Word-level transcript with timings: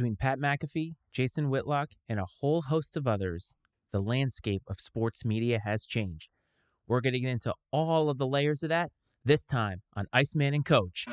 Between 0.00 0.16
Pat 0.16 0.38
McAfee, 0.38 0.94
Jason 1.12 1.50
Whitlock, 1.50 1.90
and 2.08 2.18
a 2.18 2.24
whole 2.24 2.62
host 2.62 2.96
of 2.96 3.06
others, 3.06 3.52
the 3.92 4.00
landscape 4.00 4.62
of 4.66 4.80
sports 4.80 5.26
media 5.26 5.60
has 5.62 5.84
changed. 5.84 6.30
We're 6.88 7.02
going 7.02 7.12
to 7.12 7.20
get 7.20 7.28
into 7.28 7.52
all 7.70 8.08
of 8.08 8.16
the 8.16 8.26
layers 8.26 8.62
of 8.62 8.70
that 8.70 8.92
this 9.26 9.44
time 9.44 9.82
on 9.94 10.06
Iceman 10.10 10.54
and 10.54 10.64
Coach. 10.64 11.04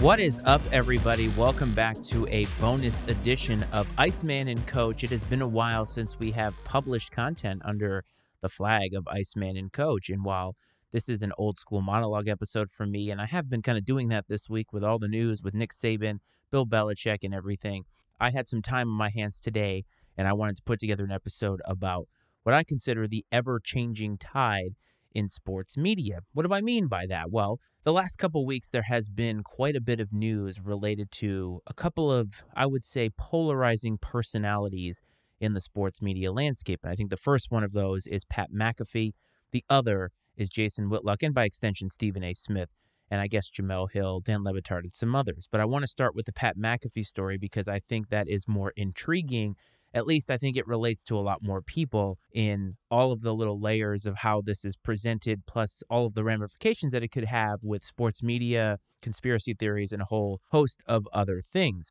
What 0.00 0.18
is 0.18 0.40
up, 0.46 0.62
everybody? 0.72 1.28
Welcome 1.36 1.74
back 1.74 2.00
to 2.04 2.26
a 2.28 2.46
bonus 2.58 3.06
edition 3.06 3.66
of 3.70 3.86
Iceman 3.98 4.48
and 4.48 4.66
Coach. 4.66 5.04
It 5.04 5.10
has 5.10 5.22
been 5.22 5.42
a 5.42 5.46
while 5.46 5.84
since 5.84 6.18
we 6.18 6.30
have 6.30 6.54
published 6.64 7.12
content 7.12 7.60
under 7.66 8.04
the 8.40 8.48
flag 8.48 8.94
of 8.94 9.06
Iceman 9.08 9.58
and 9.58 9.70
Coach. 9.70 10.08
And 10.08 10.24
while 10.24 10.56
this 10.90 11.10
is 11.10 11.20
an 11.20 11.34
old 11.36 11.58
school 11.58 11.82
monologue 11.82 12.28
episode 12.28 12.70
for 12.70 12.86
me, 12.86 13.10
and 13.10 13.20
I 13.20 13.26
have 13.26 13.50
been 13.50 13.60
kind 13.60 13.76
of 13.76 13.84
doing 13.84 14.08
that 14.08 14.26
this 14.26 14.48
week 14.48 14.72
with 14.72 14.82
all 14.82 14.98
the 14.98 15.06
news 15.06 15.42
with 15.42 15.52
Nick 15.52 15.70
Saban, 15.70 16.20
Bill 16.50 16.64
Belichick, 16.64 17.18
and 17.22 17.34
everything, 17.34 17.84
I 18.18 18.30
had 18.30 18.48
some 18.48 18.62
time 18.62 18.88
on 18.88 18.96
my 18.96 19.10
hands 19.10 19.38
today, 19.38 19.84
and 20.16 20.26
I 20.26 20.32
wanted 20.32 20.56
to 20.56 20.62
put 20.62 20.80
together 20.80 21.04
an 21.04 21.12
episode 21.12 21.60
about 21.66 22.08
what 22.42 22.54
I 22.54 22.64
consider 22.64 23.06
the 23.06 23.26
ever 23.30 23.60
changing 23.62 24.16
tide 24.16 24.76
in 25.14 25.28
sports 25.28 25.76
media. 25.76 26.20
What 26.32 26.46
do 26.46 26.54
I 26.54 26.60
mean 26.60 26.86
by 26.86 27.06
that? 27.06 27.30
Well, 27.30 27.58
the 27.84 27.92
last 27.92 28.16
couple 28.16 28.44
weeks, 28.44 28.70
there 28.70 28.82
has 28.82 29.08
been 29.08 29.42
quite 29.42 29.74
a 29.74 29.80
bit 29.80 30.00
of 30.00 30.12
news 30.12 30.60
related 30.60 31.10
to 31.12 31.60
a 31.66 31.74
couple 31.74 32.12
of, 32.12 32.44
I 32.54 32.66
would 32.66 32.84
say, 32.84 33.10
polarizing 33.16 33.98
personalities 33.98 35.00
in 35.40 35.54
the 35.54 35.60
sports 35.60 36.02
media 36.02 36.30
landscape. 36.30 36.80
And 36.82 36.92
I 36.92 36.94
think 36.94 37.10
the 37.10 37.16
first 37.16 37.50
one 37.50 37.64
of 37.64 37.72
those 37.72 38.06
is 38.06 38.24
Pat 38.24 38.50
McAfee. 38.52 39.12
The 39.52 39.64
other 39.68 40.10
is 40.36 40.50
Jason 40.50 40.88
Whitlock, 40.88 41.22
and 41.22 41.34
by 41.34 41.44
extension, 41.44 41.90
Stephen 41.90 42.22
A. 42.22 42.34
Smith, 42.34 42.70
and 43.10 43.20
I 43.20 43.26
guess 43.26 43.50
Jemele 43.50 43.90
Hill, 43.90 44.20
Dan 44.20 44.44
Le 44.44 44.52
Batard, 44.52 44.84
and 44.84 44.94
some 44.94 45.16
others. 45.16 45.48
But 45.50 45.60
I 45.60 45.64
want 45.64 45.82
to 45.82 45.88
start 45.88 46.14
with 46.14 46.26
the 46.26 46.32
Pat 46.32 46.56
McAfee 46.56 47.06
story 47.06 47.38
because 47.38 47.68
I 47.68 47.80
think 47.80 48.08
that 48.08 48.28
is 48.28 48.46
more 48.46 48.72
intriguing 48.76 49.56
at 49.92 50.06
least 50.06 50.30
I 50.30 50.36
think 50.36 50.56
it 50.56 50.66
relates 50.66 51.02
to 51.04 51.18
a 51.18 51.20
lot 51.20 51.38
more 51.42 51.62
people 51.62 52.18
in 52.32 52.76
all 52.90 53.12
of 53.12 53.22
the 53.22 53.34
little 53.34 53.60
layers 53.60 54.06
of 54.06 54.18
how 54.18 54.40
this 54.40 54.64
is 54.64 54.76
presented, 54.76 55.46
plus 55.46 55.82
all 55.90 56.06
of 56.06 56.14
the 56.14 56.24
ramifications 56.24 56.92
that 56.92 57.02
it 57.02 57.10
could 57.10 57.24
have 57.24 57.60
with 57.62 57.82
sports 57.82 58.22
media, 58.22 58.78
conspiracy 59.02 59.54
theories, 59.54 59.92
and 59.92 60.02
a 60.02 60.06
whole 60.06 60.40
host 60.50 60.80
of 60.86 61.08
other 61.12 61.40
things. 61.52 61.90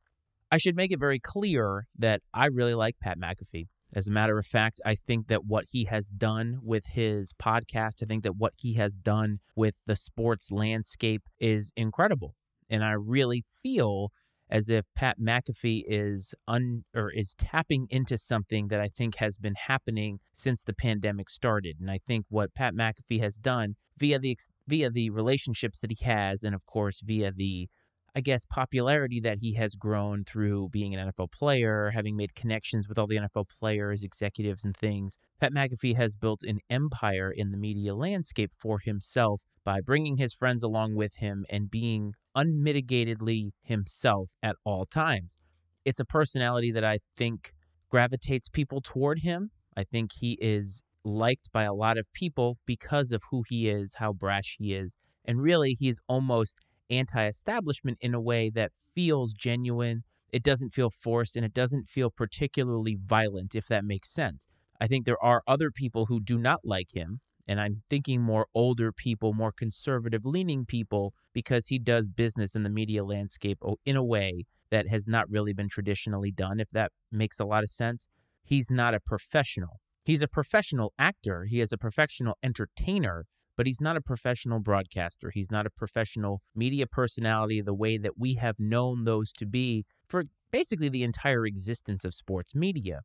I 0.52 0.58
should 0.58 0.76
make 0.76 0.92
it 0.92 1.00
very 1.00 1.20
clear 1.20 1.88
that 1.98 2.22
I 2.34 2.48
really 2.48 2.74
like 2.74 2.96
Pat 3.00 3.20
McAfee. 3.20 3.68
As 3.96 4.08
a 4.08 4.12
matter 4.12 4.38
of 4.38 4.46
fact, 4.46 4.80
I 4.86 4.96
think 4.96 5.28
that 5.28 5.46
what 5.46 5.66
he 5.72 5.86
has 5.86 6.10
done 6.10 6.60
with 6.64 6.86
his 6.94 7.34
podcast, 7.34 8.04
I 8.04 8.06
think 8.06 8.24
that 8.24 8.36
what 8.36 8.54
he 8.56 8.76
has 8.76 8.96
done 8.96 9.40
with 9.56 9.82
the 9.88 9.96
sports 9.96 10.52
landscape 10.52 11.24
is 11.40 11.74
incredible. 11.76 12.36
And 12.70 12.84
I 12.84 12.92
really 12.92 13.44
feel 13.64 14.12
as 14.50 14.70
if 14.70 14.86
Pat 14.96 15.20
McAfee 15.20 15.84
is 15.88 16.34
un 16.48 16.84
or 16.96 17.12
is 17.12 17.36
tapping 17.36 17.88
into 17.90 18.18
something 18.18 18.68
that 18.70 18.82
I 18.82 18.88
think 18.88 19.16
has 19.16 19.38
been 19.38 19.56
happening 19.56 20.20
since 20.34 20.64
the 20.64 20.74
pandemic 20.74 21.30
started. 21.30 21.78
And 21.80 21.92
I 21.92 22.00
think 22.06 22.26
what 22.30 22.54
Pat 22.54 22.74
McAfee 22.74 23.20
has 23.20 23.38
done 23.38 23.76
via 23.98 24.18
the 24.18 24.38
via 24.68 24.90
the 24.90 25.10
relationships 25.10 25.80
that 25.82 25.92
he 25.92 26.06
has, 26.06 26.44
and 26.44 26.56
of 26.56 26.66
course 26.66 27.02
via 27.02 27.32
the 27.32 27.70
I 28.16 28.22
guess 28.22 28.46
popularity 28.46 29.20
that 29.22 29.40
he 29.42 29.54
has 29.54 29.76
grown 29.76 30.24
through 30.24 30.70
being 30.70 30.96
an 30.96 31.12
NFL 31.12 31.32
player, 31.32 31.92
having 31.92 32.16
made 32.16 32.36
connections 32.36 32.88
with 32.88 32.98
all 32.98 33.08
the 33.08 33.18
NFL 33.18 33.46
players, 33.50 34.04
executives, 34.04 34.66
and 34.66 34.76
things. 34.76 35.18
Pat 35.40 35.54
McAfee 35.54 35.96
has 35.96 36.16
built 36.16 36.44
an 36.44 36.60
empire 36.70 37.32
in 37.32 37.52
the 37.52 37.58
media 37.58 37.96
landscape 37.96 38.52
for 38.58 38.80
himself 38.80 39.42
by 39.64 39.82
bringing 39.82 40.18
his 40.18 40.34
friends 40.34 40.64
along 40.64 40.96
with 40.96 41.18
him 41.18 41.46
and 41.50 41.70
being 41.70 42.14
unmitigatedly 42.36 43.52
himself 43.62 44.32
at 44.42 44.56
all 44.64 44.86
times. 44.86 45.38
It's 45.86 46.00
a 46.00 46.06
personality 46.06 46.72
that 46.72 46.84
I 46.84 47.00
think 47.16 47.54
gravitates 47.90 48.50
people 48.50 48.82
toward 48.82 49.20
him. 49.20 49.52
I 49.76 49.84
think 49.84 50.12
he 50.20 50.38
is 50.42 50.84
liked 51.04 51.52
by 51.52 51.64
a 51.64 51.74
lot 51.74 51.98
of 51.98 52.12
people 52.14 52.58
because 52.66 53.12
of 53.12 53.22
who 53.32 53.44
he 53.48 53.70
is, 53.70 53.96
how 53.96 54.14
brash 54.14 54.58
he 54.60 54.74
is. 54.74 54.98
And 55.26 55.42
really, 55.42 55.76
he's 55.78 56.00
almost 56.08 56.58
anti 56.90 57.28
establishment 57.28 57.98
in 58.02 58.14
a 58.14 58.22
way 58.22 58.50
that 58.50 58.72
feels 58.96 59.34
genuine. 59.34 60.04
It 60.32 60.44
doesn't 60.44 60.74
feel 60.74 60.90
forced 60.90 61.36
and 61.36 61.46
it 61.46 61.54
doesn't 61.54 61.88
feel 61.88 62.10
particularly 62.12 62.98
violent, 63.04 63.56
if 63.56 63.68
that 63.68 63.86
makes 63.86 64.14
sense. 64.14 64.46
I 64.80 64.88
think 64.88 65.06
there 65.06 65.24
are 65.24 65.44
other 65.48 65.72
people 65.72 66.06
who 66.06 66.20
do 66.20 66.38
not 66.38 66.62
like 66.64 66.96
him 66.96 67.22
and 67.50 67.60
I'm 67.60 67.82
thinking 67.90 68.22
more 68.22 68.46
older 68.54 68.92
people, 68.92 69.34
more 69.34 69.52
conservative 69.52 70.24
leaning 70.24 70.68
people, 70.68 71.16
because 71.34 71.66
he 71.66 71.80
does 71.80 72.08
business 72.08 72.54
in 72.56 72.62
the 72.62 72.70
media 72.70 73.04
landscape 73.04 73.58
in 73.84 73.96
a 73.96 74.04
way 74.04 74.46
that 74.70 74.88
has 74.88 75.08
not 75.08 75.28
really 75.32 75.52
been 75.52 75.68
traditionally 75.68 76.32
done, 76.32 76.60
if 76.60 76.70
that 76.70 76.92
makes 77.12 77.40
a 77.40 77.46
lot 77.46 77.64
of 77.64 77.72
sense. 77.72 78.08
He's 78.44 78.70
not 78.70 78.94
a 78.94 79.00
professional. 79.00 79.80
He's 80.04 80.22
a 80.22 80.28
professional 80.28 80.94
actor, 81.00 81.46
he 81.46 81.60
is 81.60 81.74
a 81.74 81.78
professional 81.78 82.38
entertainer, 82.44 83.26
but 83.60 83.68
he's 83.68 83.82
not 83.82 83.98
a 83.98 84.02
professional 84.02 84.62
broadcaster. 84.62 85.32
He's 85.32 85.52
not 85.52 85.66
a 85.66 85.70
professional 85.70 86.42
media 86.56 86.88
personality 86.88 87.60
the 87.60 87.74
way 87.74 87.98
that 87.98 88.18
we 88.18 88.36
have 88.36 88.56
known 88.58 89.04
those 89.04 89.34
to 89.34 89.46
be 89.46 89.84
for 90.08 90.24
basically 90.50 90.88
the 90.88 91.04
entire 91.04 91.46
existence 91.46 92.06
of 92.06 92.14
sports 92.14 92.56
media. 92.56 93.02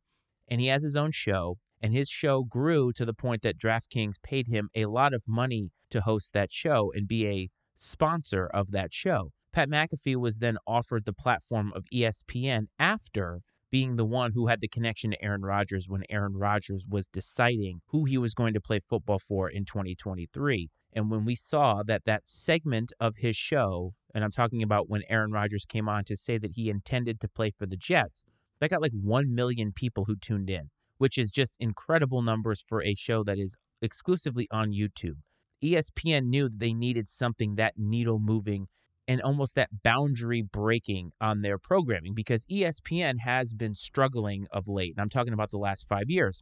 And 0.47 0.61
he 0.61 0.67
has 0.67 0.83
his 0.83 0.95
own 0.95 1.11
show 1.11 1.57
and 1.81 1.91
his 1.91 2.07
show 2.07 2.45
grew 2.45 2.93
to 2.93 3.03
the 3.03 3.13
point 3.13 3.41
that 3.41 3.57
DraftKings 3.57 4.13
paid 4.23 4.47
him 4.47 4.69
a 4.73 4.85
lot 4.85 5.13
of 5.13 5.23
money 5.27 5.71
to 5.89 5.99
host 5.99 6.31
that 6.31 6.53
show 6.53 6.89
and 6.95 7.05
be 7.05 7.27
a 7.27 7.49
sponsor 7.75 8.47
of 8.47 8.71
that 8.71 8.93
show. 8.93 9.33
Pat 9.51 9.69
McAfee 9.69 10.15
was 10.15 10.37
then 10.37 10.57
offered 10.65 11.03
the 11.03 11.11
platform 11.11 11.73
of 11.75 11.83
ESPN 11.93 12.67
after 12.79 13.41
being 13.75 13.97
the 13.97 14.05
one 14.05 14.31
who 14.31 14.47
had 14.47 14.61
the 14.61 14.69
connection 14.69 15.11
to 15.11 15.21
Aaron 15.21 15.41
Rodgers 15.41 15.89
when 15.89 16.03
Aaron 16.09 16.37
Rodgers 16.37 16.85
was 16.89 17.09
deciding 17.09 17.81
who 17.87 18.05
he 18.05 18.17
was 18.17 18.33
going 18.33 18.53
to 18.53 18.61
play 18.61 18.79
football 18.79 19.19
for 19.19 19.49
in 19.49 19.65
2023. 19.65 20.69
And 20.93 21.11
when 21.11 21.25
we 21.25 21.35
saw 21.35 21.83
that 21.83 22.05
that 22.05 22.25
segment 22.25 22.93
of 23.01 23.15
his 23.17 23.35
show, 23.35 23.91
and 24.13 24.23
I'm 24.23 24.31
talking 24.31 24.63
about 24.63 24.89
when 24.89 25.03
Aaron 25.09 25.33
Rodgers 25.33 25.65
came 25.65 25.89
on 25.89 26.05
to 26.05 26.15
say 26.15 26.37
that 26.37 26.53
he 26.53 26.69
intended 26.69 27.19
to 27.19 27.27
play 27.27 27.51
for 27.51 27.65
the 27.65 27.75
Jets, 27.75 28.23
that 28.61 28.69
got 28.69 28.81
like 28.81 28.93
1 28.93 29.35
million 29.35 29.73
people 29.73 30.05
who 30.05 30.15
tuned 30.15 30.49
in 30.49 30.69
which 30.97 31.17
is 31.17 31.29
just 31.29 31.57
incredible 31.59 32.21
numbers 32.21 32.63
for 32.65 32.81
a 32.81 32.95
show 32.95 33.21
that 33.21 33.37
is 33.37 33.57
exclusively 33.81 34.47
on 34.51 34.71
YouTube. 34.71 35.17
ESPN 35.61 36.27
knew 36.27 36.47
that 36.47 36.59
they 36.59 36.73
needed 36.73 37.07
something 37.07 37.55
that 37.55 37.73
needle 37.77 38.19
moving 38.19 38.67
and 39.07 39.21
almost 39.21 39.55
that 39.55 39.83
boundary 39.83 40.41
breaking 40.41 41.11
on 41.21 41.41
their 41.41 41.57
programming 41.57 42.13
because 42.13 42.45
ESPN 42.45 43.19
has 43.19 43.53
been 43.53 43.75
struggling 43.75 44.47
of 44.51 44.67
late. 44.67 44.93
And 44.95 45.01
I'm 45.01 45.09
talking 45.09 45.33
about 45.33 45.51
the 45.51 45.57
last 45.57 45.87
five 45.87 46.09
years. 46.09 46.41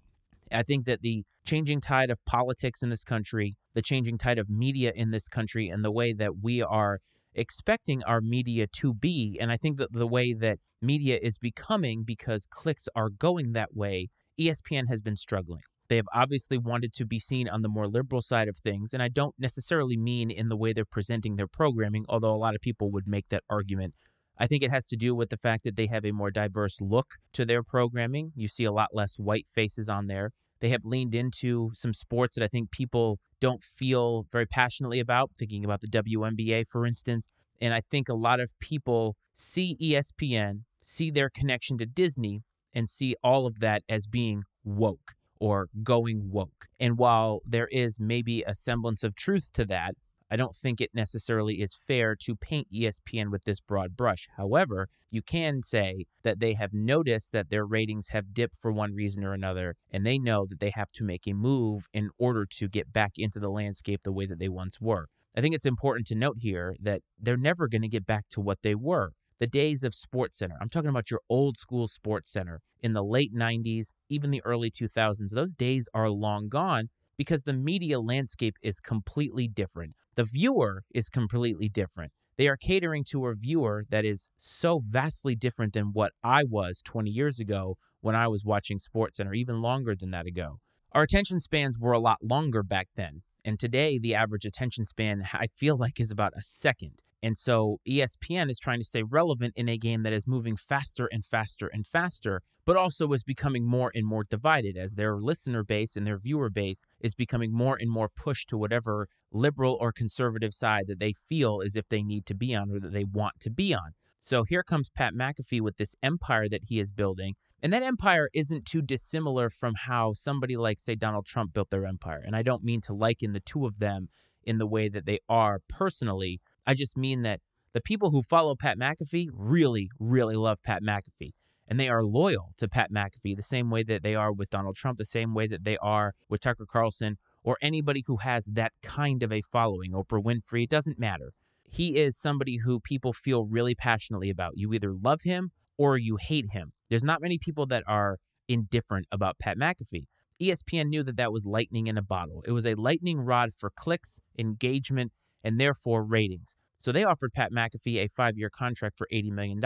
I 0.51 0.63
think 0.63 0.85
that 0.85 1.01
the 1.01 1.23
changing 1.45 1.81
tide 1.81 2.09
of 2.09 2.23
politics 2.25 2.83
in 2.83 2.89
this 2.89 3.03
country, 3.03 3.55
the 3.73 3.81
changing 3.81 4.17
tide 4.17 4.37
of 4.37 4.49
media 4.49 4.91
in 4.95 5.11
this 5.11 5.27
country, 5.27 5.67
and 5.67 5.83
the 5.83 5.91
way 5.91 6.13
that 6.13 6.37
we 6.41 6.61
are 6.61 6.99
expecting 7.33 8.03
our 8.03 8.21
media 8.21 8.67
to 8.67 8.93
be, 8.93 9.37
and 9.41 9.51
I 9.51 9.57
think 9.57 9.77
that 9.77 9.93
the 9.93 10.07
way 10.07 10.33
that 10.33 10.59
media 10.81 11.17
is 11.21 11.37
becoming 11.37 12.03
because 12.03 12.45
clicks 12.45 12.87
are 12.95 13.09
going 13.09 13.53
that 13.53 13.75
way 13.75 14.09
ESPN 14.39 14.89
has 14.89 15.01
been 15.01 15.15
struggling. 15.15 15.61
They 15.89 15.97
have 15.97 16.07
obviously 16.13 16.57
wanted 16.57 16.93
to 16.93 17.05
be 17.05 17.19
seen 17.19 17.49
on 17.49 17.61
the 17.61 17.69
more 17.69 17.87
liberal 17.87 18.21
side 18.21 18.47
of 18.47 18.57
things, 18.57 18.93
and 18.93 19.03
I 19.03 19.09
don't 19.09 19.35
necessarily 19.37 19.97
mean 19.97 20.31
in 20.31 20.49
the 20.49 20.57
way 20.57 20.73
they're 20.73 20.85
presenting 20.85 21.35
their 21.35 21.47
programming, 21.47 22.05
although 22.07 22.33
a 22.33 22.37
lot 22.37 22.55
of 22.55 22.61
people 22.61 22.91
would 22.91 23.07
make 23.07 23.29
that 23.29 23.43
argument. 23.49 23.93
I 24.37 24.47
think 24.47 24.63
it 24.63 24.71
has 24.71 24.85
to 24.87 24.95
do 24.95 25.13
with 25.13 25.29
the 25.29 25.37
fact 25.37 25.63
that 25.63 25.75
they 25.75 25.87
have 25.87 26.05
a 26.05 26.11
more 26.11 26.31
diverse 26.31 26.81
look 26.81 27.15
to 27.33 27.45
their 27.45 27.63
programming. 27.63 28.31
You 28.35 28.47
see 28.47 28.63
a 28.63 28.71
lot 28.71 28.89
less 28.93 29.17
white 29.17 29.47
faces 29.47 29.87
on 29.87 30.07
there. 30.07 30.31
They 30.59 30.69
have 30.69 30.85
leaned 30.85 31.13
into 31.13 31.71
some 31.73 31.93
sports 31.93 32.35
that 32.35 32.43
I 32.43 32.47
think 32.47 32.71
people 32.71 33.19
don't 33.39 33.61
feel 33.61 34.25
very 34.31 34.47
passionately 34.47 34.99
about, 34.99 35.31
thinking 35.37 35.65
about 35.65 35.81
the 35.81 35.87
WNBA, 35.87 36.65
for 36.67 36.85
instance. 36.85 37.27
And 37.61 37.73
I 37.73 37.81
think 37.81 38.09
a 38.09 38.15
lot 38.15 38.39
of 38.39 38.57
people 38.59 39.15
see 39.35 39.77
ESPN, 39.81 40.61
see 40.81 41.11
their 41.11 41.29
connection 41.29 41.77
to 41.79 41.85
Disney, 41.85 42.43
and 42.73 42.89
see 42.89 43.15
all 43.21 43.45
of 43.45 43.59
that 43.59 43.83
as 43.87 44.07
being 44.07 44.43
woke 44.63 45.13
or 45.43 45.67
going 45.83 46.31
woke. 46.31 46.67
And 46.79 46.97
while 46.97 47.41
there 47.45 47.67
is 47.69 47.99
maybe 47.99 48.45
a 48.47 48.55
semblance 48.55 49.03
of 49.03 49.13
truth 49.13 49.51
to 49.51 49.65
that, 49.65 49.95
I 50.31 50.37
don't 50.37 50.55
think 50.55 50.79
it 50.79 50.91
necessarily 50.93 51.61
is 51.61 51.75
fair 51.75 52.15
to 52.21 52.37
paint 52.37 52.69
ESPN 52.73 53.29
with 53.29 53.43
this 53.43 53.59
broad 53.59 53.97
brush. 53.97 54.29
However, 54.37 54.87
you 55.11 55.21
can 55.21 55.61
say 55.61 56.05
that 56.23 56.39
they 56.39 56.53
have 56.53 56.73
noticed 56.73 57.33
that 57.33 57.49
their 57.49 57.65
ratings 57.65 58.11
have 58.11 58.33
dipped 58.33 58.55
for 58.55 58.71
one 58.71 58.95
reason 58.95 59.25
or 59.25 59.33
another, 59.33 59.75
and 59.91 60.05
they 60.05 60.17
know 60.17 60.45
that 60.45 60.61
they 60.61 60.71
have 60.73 60.93
to 60.93 61.03
make 61.03 61.27
a 61.27 61.33
move 61.33 61.87
in 61.93 62.09
order 62.17 62.45
to 62.45 62.69
get 62.69 62.93
back 62.93 63.11
into 63.17 63.37
the 63.37 63.49
landscape 63.49 64.03
the 64.03 64.13
way 64.13 64.25
that 64.25 64.39
they 64.39 64.49
once 64.49 64.79
were. 64.79 65.07
I 65.35 65.41
think 65.41 65.55
it's 65.55 65.65
important 65.65 66.07
to 66.07 66.15
note 66.15 66.37
here 66.39 66.73
that 66.81 67.01
they're 67.19 67.35
never 67.35 67.67
going 67.67 67.81
to 67.81 67.89
get 67.89 68.05
back 68.05 68.29
to 68.29 68.39
what 68.39 68.61
they 68.61 68.75
were. 68.75 69.11
The 69.39 69.47
days 69.47 69.83
of 69.83 69.93
Sports 69.93 70.37
Center, 70.37 70.55
I'm 70.61 70.69
talking 70.69 70.89
about 70.89 71.11
your 71.11 71.21
old 71.29 71.57
school 71.57 71.87
Sports 71.87 72.31
Center 72.31 72.61
in 72.81 72.93
the 72.93 73.03
late 73.03 73.33
90s, 73.33 73.91
even 74.09 74.31
the 74.31 74.41
early 74.45 74.69
2000s, 74.69 75.31
those 75.31 75.53
days 75.53 75.89
are 75.93 76.09
long 76.09 76.49
gone 76.49 76.89
because 77.17 77.43
the 77.43 77.53
media 77.53 77.99
landscape 77.99 78.55
is 78.61 78.79
completely 78.79 79.47
different. 79.47 79.95
The 80.15 80.23
viewer 80.23 80.83
is 80.93 81.09
completely 81.09 81.69
different. 81.69 82.11
They 82.37 82.47
are 82.47 82.57
catering 82.57 83.03
to 83.11 83.27
a 83.27 83.35
viewer 83.35 83.85
that 83.89 84.05
is 84.05 84.27
so 84.37 84.81
vastly 84.83 85.35
different 85.35 85.73
than 85.73 85.93
what 85.93 86.13
I 86.23 86.43
was 86.43 86.81
20 86.83 87.09
years 87.09 87.39
ago 87.39 87.77
when 88.01 88.15
I 88.15 88.27
was 88.27 88.43
watching 88.43 88.79
SportsCenter, 88.79 89.35
even 89.35 89.61
longer 89.61 89.95
than 89.95 90.11
that 90.11 90.25
ago. 90.25 90.59
Our 90.91 91.03
attention 91.03 91.39
spans 91.39 91.79
were 91.79 91.93
a 91.93 91.99
lot 91.99 92.19
longer 92.23 92.63
back 92.63 92.89
then. 92.95 93.21
And 93.45 93.59
today, 93.59 93.99
the 93.99 94.15
average 94.15 94.45
attention 94.45 94.85
span, 94.85 95.23
I 95.33 95.47
feel 95.55 95.77
like, 95.77 95.99
is 95.99 96.11
about 96.11 96.33
a 96.35 96.41
second. 96.41 97.01
And 97.23 97.37
so 97.37 97.77
ESPN 97.87 98.51
is 98.51 98.59
trying 98.59 98.81
to 98.81 98.85
stay 98.85 99.01
relevant 99.01 99.53
in 99.55 99.69
a 99.69 99.77
game 99.77 100.03
that 100.03 100.11
is 100.11 100.27
moving 100.27 100.57
faster 100.57 101.07
and 101.09 101.23
faster 101.23 101.67
and 101.67 101.87
faster, 101.87 102.41
but 102.65 102.75
also 102.75 103.09
is 103.13 103.23
becoming 103.23 103.65
more 103.65 103.93
and 103.95 104.05
more 104.05 104.25
divided 104.29 104.75
as 104.75 104.95
their 104.95 105.15
listener 105.15 105.63
base 105.63 105.95
and 105.95 106.05
their 106.05 106.17
viewer 106.17 106.49
base 106.49 106.83
is 106.99 107.15
becoming 107.15 107.53
more 107.53 107.77
and 107.79 107.89
more 107.89 108.09
pushed 108.09 108.49
to 108.49 108.57
whatever 108.57 109.07
liberal 109.31 109.77
or 109.79 109.93
conservative 109.93 110.53
side 110.53 110.83
that 110.87 110.99
they 110.99 111.13
feel 111.13 111.61
as 111.65 111.77
if 111.77 111.87
they 111.87 112.03
need 112.03 112.25
to 112.25 112.35
be 112.35 112.53
on 112.53 112.69
or 112.69 112.81
that 112.81 112.91
they 112.91 113.05
want 113.05 113.39
to 113.39 113.49
be 113.49 113.73
on. 113.73 113.93
So 114.19 114.43
here 114.43 114.63
comes 114.63 114.89
Pat 114.89 115.13
McAfee 115.13 115.61
with 115.61 115.77
this 115.77 115.95
empire 116.03 116.49
that 116.49 116.65
he 116.65 116.79
is 116.79 116.91
building. 116.91 117.35
And 117.61 117.71
that 117.71 117.83
empire 117.83 118.29
isn't 118.33 118.65
too 118.65 118.81
dissimilar 118.81 119.49
from 119.49 119.75
how 119.85 120.11
somebody 120.11 120.57
like, 120.57 120.77
say, 120.77 120.95
Donald 120.95 121.25
Trump 121.25 121.53
built 121.53 121.69
their 121.69 121.85
empire. 121.85 122.21
And 122.25 122.35
I 122.35 122.41
don't 122.41 122.65
mean 122.65 122.81
to 122.81 122.93
liken 122.93 123.31
the 123.31 123.39
two 123.39 123.65
of 123.65 123.79
them 123.79 124.09
in 124.43 124.57
the 124.57 124.67
way 124.67 124.89
that 124.89 125.05
they 125.05 125.19
are 125.29 125.61
personally 125.69 126.41
I 126.65 126.73
just 126.73 126.97
mean 126.97 127.21
that 127.23 127.41
the 127.73 127.81
people 127.81 128.11
who 128.11 128.21
follow 128.21 128.55
Pat 128.55 128.77
McAfee 128.77 129.29
really, 129.33 129.89
really 129.99 130.35
love 130.35 130.59
Pat 130.63 130.83
McAfee. 130.83 131.31
And 131.67 131.79
they 131.79 131.89
are 131.89 132.03
loyal 132.03 132.49
to 132.57 132.67
Pat 132.67 132.91
McAfee 132.91 133.35
the 133.35 133.41
same 133.41 133.69
way 133.69 133.83
that 133.83 134.03
they 134.03 134.15
are 134.15 134.33
with 134.33 134.49
Donald 134.49 134.75
Trump, 134.75 134.97
the 134.97 135.05
same 135.05 135.33
way 135.33 135.47
that 135.47 135.63
they 135.63 135.77
are 135.77 136.13
with 136.29 136.41
Tucker 136.41 136.65
Carlson, 136.69 137.17
or 137.43 137.57
anybody 137.61 138.03
who 138.05 138.17
has 138.17 138.45
that 138.53 138.73
kind 138.81 139.23
of 139.23 139.31
a 139.31 139.41
following. 139.41 139.91
Oprah 139.91 140.23
Winfrey, 140.23 140.63
it 140.63 140.69
doesn't 140.69 140.99
matter. 140.99 141.31
He 141.69 141.95
is 141.97 142.17
somebody 142.17 142.57
who 142.57 142.79
people 142.79 143.13
feel 143.13 143.45
really 143.45 143.75
passionately 143.75 144.29
about. 144.29 144.53
You 144.55 144.73
either 144.73 144.91
love 144.93 145.21
him 145.23 145.51
or 145.77 145.97
you 145.97 146.17
hate 146.17 146.51
him. 146.51 146.73
There's 146.89 147.03
not 147.03 147.21
many 147.21 147.39
people 147.39 147.65
that 147.67 147.83
are 147.87 148.17
indifferent 148.47 149.07
about 149.11 149.39
Pat 149.39 149.57
McAfee. 149.57 150.05
ESPN 150.41 150.89
knew 150.89 151.03
that 151.03 151.17
that 151.17 151.31
was 151.31 151.45
lightning 151.45 151.87
in 151.87 151.97
a 151.97 152.01
bottle. 152.03 152.43
It 152.45 152.51
was 152.51 152.65
a 152.65 152.75
lightning 152.75 153.21
rod 153.21 153.51
for 153.57 153.71
clicks, 153.75 154.19
engagement, 154.37 155.11
and 155.43 155.59
therefore 155.59 156.03
ratings. 156.03 156.55
So 156.79 156.91
they 156.91 157.03
offered 157.03 157.33
Pat 157.33 157.51
McAfee 157.51 157.97
a 157.97 158.09
five 158.09 158.37
year 158.37 158.49
contract 158.49 158.97
for 158.97 159.07
$80 159.11 159.31
million. 159.31 159.61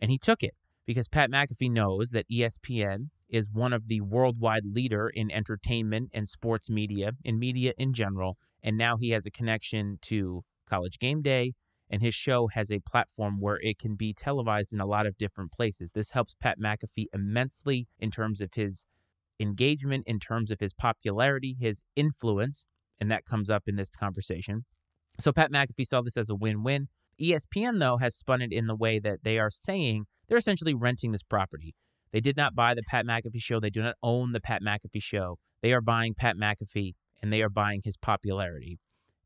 And 0.00 0.10
he 0.10 0.18
took 0.18 0.42
it 0.42 0.54
because 0.86 1.08
Pat 1.08 1.30
McAfee 1.30 1.70
knows 1.70 2.10
that 2.10 2.28
ESPN 2.30 3.08
is 3.28 3.50
one 3.50 3.72
of 3.72 3.88
the 3.88 4.00
worldwide 4.00 4.64
leader 4.64 5.08
in 5.08 5.30
entertainment 5.30 6.10
and 6.14 6.28
sports 6.28 6.70
media, 6.70 7.12
in 7.24 7.38
media 7.38 7.72
in 7.78 7.92
general. 7.92 8.36
And 8.62 8.76
now 8.76 8.96
he 8.96 9.10
has 9.10 9.26
a 9.26 9.30
connection 9.30 9.98
to 10.02 10.42
College 10.68 10.98
Game 10.98 11.22
Day, 11.22 11.54
and 11.90 12.00
his 12.00 12.14
show 12.14 12.48
has 12.48 12.70
a 12.70 12.80
platform 12.80 13.40
where 13.40 13.58
it 13.60 13.78
can 13.78 13.94
be 13.96 14.12
televised 14.12 14.72
in 14.72 14.80
a 14.80 14.86
lot 14.86 15.06
of 15.06 15.18
different 15.18 15.52
places. 15.52 15.92
This 15.92 16.10
helps 16.10 16.34
Pat 16.40 16.58
McAfee 16.58 17.06
immensely 17.12 17.88
in 17.98 18.10
terms 18.10 18.40
of 18.40 18.50
his 18.54 18.84
engagement, 19.40 20.04
in 20.06 20.20
terms 20.20 20.50
of 20.50 20.60
his 20.60 20.72
popularity, 20.72 21.56
his 21.58 21.82
influence, 21.96 22.66
and 23.00 23.10
that 23.10 23.24
comes 23.24 23.50
up 23.50 23.64
in 23.66 23.76
this 23.76 23.90
conversation. 23.90 24.64
So 25.20 25.32
Pat 25.32 25.52
McAfee 25.52 25.86
saw 25.86 26.02
this 26.02 26.16
as 26.16 26.30
a 26.30 26.34
win 26.34 26.62
win. 26.62 26.88
ESPN, 27.20 27.78
though, 27.78 27.98
has 27.98 28.16
spun 28.16 28.42
it 28.42 28.52
in 28.52 28.66
the 28.66 28.74
way 28.74 28.98
that 28.98 29.22
they 29.22 29.38
are 29.38 29.50
saying 29.50 30.06
they're 30.28 30.38
essentially 30.38 30.74
renting 30.74 31.12
this 31.12 31.22
property. 31.22 31.74
They 32.12 32.20
did 32.20 32.36
not 32.36 32.54
buy 32.54 32.74
the 32.74 32.82
Pat 32.82 33.06
McAfee 33.06 33.40
show. 33.42 33.60
They 33.60 33.70
do 33.70 33.82
not 33.82 33.96
own 34.02 34.32
the 34.32 34.40
Pat 34.40 34.62
McAfee 34.62 35.02
show. 35.02 35.38
They 35.62 35.72
are 35.72 35.80
buying 35.80 36.14
Pat 36.14 36.36
McAfee 36.36 36.94
and 37.22 37.32
they 37.32 37.42
are 37.42 37.48
buying 37.48 37.82
his 37.84 37.96
popularity. 37.96 38.78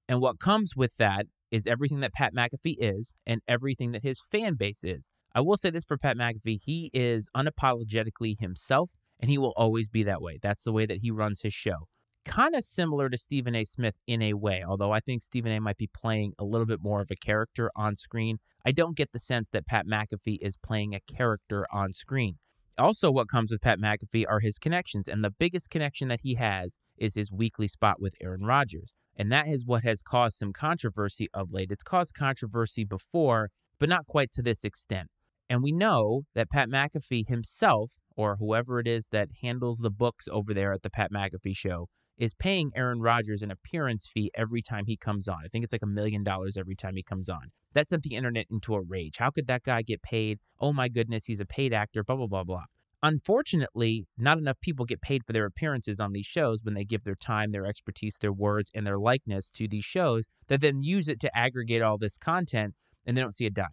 And 0.08 0.20
what 0.20 0.38
comes 0.38 0.76
with 0.76 0.96
that 0.96 1.26
is 1.50 1.66
everything 1.66 2.00
that 2.00 2.12
Pat 2.12 2.34
McAfee 2.34 2.76
is 2.78 3.14
and 3.26 3.40
everything 3.48 3.92
that 3.92 4.02
his 4.02 4.20
fan 4.20 4.54
base 4.54 4.84
is. 4.84 5.08
I 5.34 5.40
will 5.40 5.56
say 5.56 5.70
this 5.70 5.84
for 5.84 5.98
Pat 5.98 6.16
McAfee 6.16 6.62
he 6.64 6.90
is 6.92 7.28
unapologetically 7.36 8.38
himself, 8.40 8.90
and 9.20 9.30
he 9.30 9.38
will 9.38 9.52
always 9.56 9.88
be 9.88 10.02
that 10.04 10.22
way. 10.22 10.38
That's 10.40 10.64
the 10.64 10.72
way 10.72 10.86
that 10.86 10.98
he 10.98 11.10
runs 11.10 11.42
his 11.42 11.54
show 11.54 11.88
kind 12.28 12.54
of 12.54 12.62
similar 12.62 13.08
to 13.08 13.16
Stephen 13.16 13.54
A. 13.54 13.64
Smith 13.64 13.96
in 14.06 14.22
a 14.22 14.34
way, 14.34 14.62
although 14.66 14.92
I 14.92 15.00
think 15.00 15.22
Stephen 15.22 15.50
A. 15.50 15.60
might 15.60 15.78
be 15.78 15.88
playing 15.88 16.34
a 16.38 16.44
little 16.44 16.66
bit 16.66 16.80
more 16.82 17.00
of 17.00 17.10
a 17.10 17.16
character 17.16 17.70
on 17.74 17.96
screen. 17.96 18.36
I 18.64 18.70
don't 18.70 18.96
get 18.96 19.12
the 19.12 19.18
sense 19.18 19.50
that 19.50 19.66
Pat 19.66 19.86
McAfee 19.86 20.38
is 20.42 20.56
playing 20.56 20.94
a 20.94 21.00
character 21.00 21.66
on 21.72 21.92
screen. 21.92 22.36
Also, 22.76 23.10
what 23.10 23.28
comes 23.28 23.50
with 23.50 23.62
Pat 23.62 23.80
McAfee 23.80 24.26
are 24.28 24.40
his 24.40 24.58
connections, 24.58 25.08
and 25.08 25.24
the 25.24 25.30
biggest 25.30 25.70
connection 25.70 26.08
that 26.08 26.20
he 26.22 26.34
has 26.34 26.78
is 26.96 27.14
his 27.14 27.32
weekly 27.32 27.66
spot 27.66 28.00
with 28.00 28.14
Aaron 28.20 28.44
Rodgers. 28.44 28.92
And 29.16 29.32
that 29.32 29.48
is 29.48 29.66
what 29.66 29.82
has 29.82 30.02
caused 30.02 30.38
some 30.38 30.52
controversy 30.52 31.28
of 31.34 31.50
late. 31.50 31.72
It's 31.72 31.82
caused 31.82 32.14
controversy 32.14 32.84
before, 32.84 33.50
but 33.80 33.88
not 33.88 34.06
quite 34.06 34.30
to 34.32 34.42
this 34.42 34.64
extent. 34.64 35.08
And 35.50 35.62
we 35.62 35.72
know 35.72 36.22
that 36.34 36.50
Pat 36.50 36.68
McAfee 36.68 37.26
himself, 37.26 37.92
or 38.16 38.36
whoever 38.36 38.78
it 38.78 38.86
is 38.86 39.08
that 39.08 39.28
handles 39.42 39.78
the 39.78 39.90
books 39.90 40.28
over 40.30 40.54
there 40.54 40.72
at 40.72 40.82
the 40.82 40.90
Pat 40.90 41.10
McAfee 41.10 41.56
show, 41.56 41.88
is 42.18 42.34
paying 42.34 42.72
Aaron 42.74 43.00
Rodgers 43.00 43.42
an 43.42 43.50
appearance 43.50 44.08
fee 44.12 44.30
every 44.34 44.60
time 44.60 44.86
he 44.86 44.96
comes 44.96 45.28
on. 45.28 45.38
I 45.44 45.48
think 45.48 45.64
it's 45.64 45.72
like 45.72 45.82
a 45.82 45.86
million 45.86 46.22
dollars 46.24 46.56
every 46.56 46.74
time 46.74 46.96
he 46.96 47.02
comes 47.02 47.28
on. 47.28 47.52
That 47.74 47.88
sent 47.88 48.02
the 48.02 48.16
internet 48.16 48.46
into 48.50 48.74
a 48.74 48.82
rage. 48.82 49.18
How 49.18 49.30
could 49.30 49.46
that 49.46 49.62
guy 49.62 49.82
get 49.82 50.02
paid? 50.02 50.40
Oh 50.58 50.72
my 50.72 50.88
goodness, 50.88 51.26
he's 51.26 51.40
a 51.40 51.46
paid 51.46 51.72
actor, 51.72 52.02
blah, 52.02 52.16
blah, 52.16 52.26
blah, 52.26 52.44
blah. 52.44 52.64
Unfortunately, 53.00 54.08
not 54.18 54.38
enough 54.38 54.60
people 54.60 54.84
get 54.84 55.00
paid 55.00 55.22
for 55.24 55.32
their 55.32 55.46
appearances 55.46 56.00
on 56.00 56.12
these 56.12 56.26
shows 56.26 56.64
when 56.64 56.74
they 56.74 56.84
give 56.84 57.04
their 57.04 57.14
time, 57.14 57.52
their 57.52 57.64
expertise, 57.66 58.18
their 58.18 58.32
words, 58.32 58.72
and 58.74 58.84
their 58.84 58.98
likeness 58.98 59.50
to 59.52 59.68
these 59.68 59.84
shows 59.84 60.24
that 60.48 60.60
then 60.60 60.82
use 60.82 61.08
it 61.08 61.20
to 61.20 61.38
aggregate 61.38 61.80
all 61.80 61.96
this 61.96 62.18
content 62.18 62.74
and 63.06 63.16
they 63.16 63.20
don't 63.20 63.34
see 63.34 63.46
a 63.46 63.50
dime. 63.50 63.68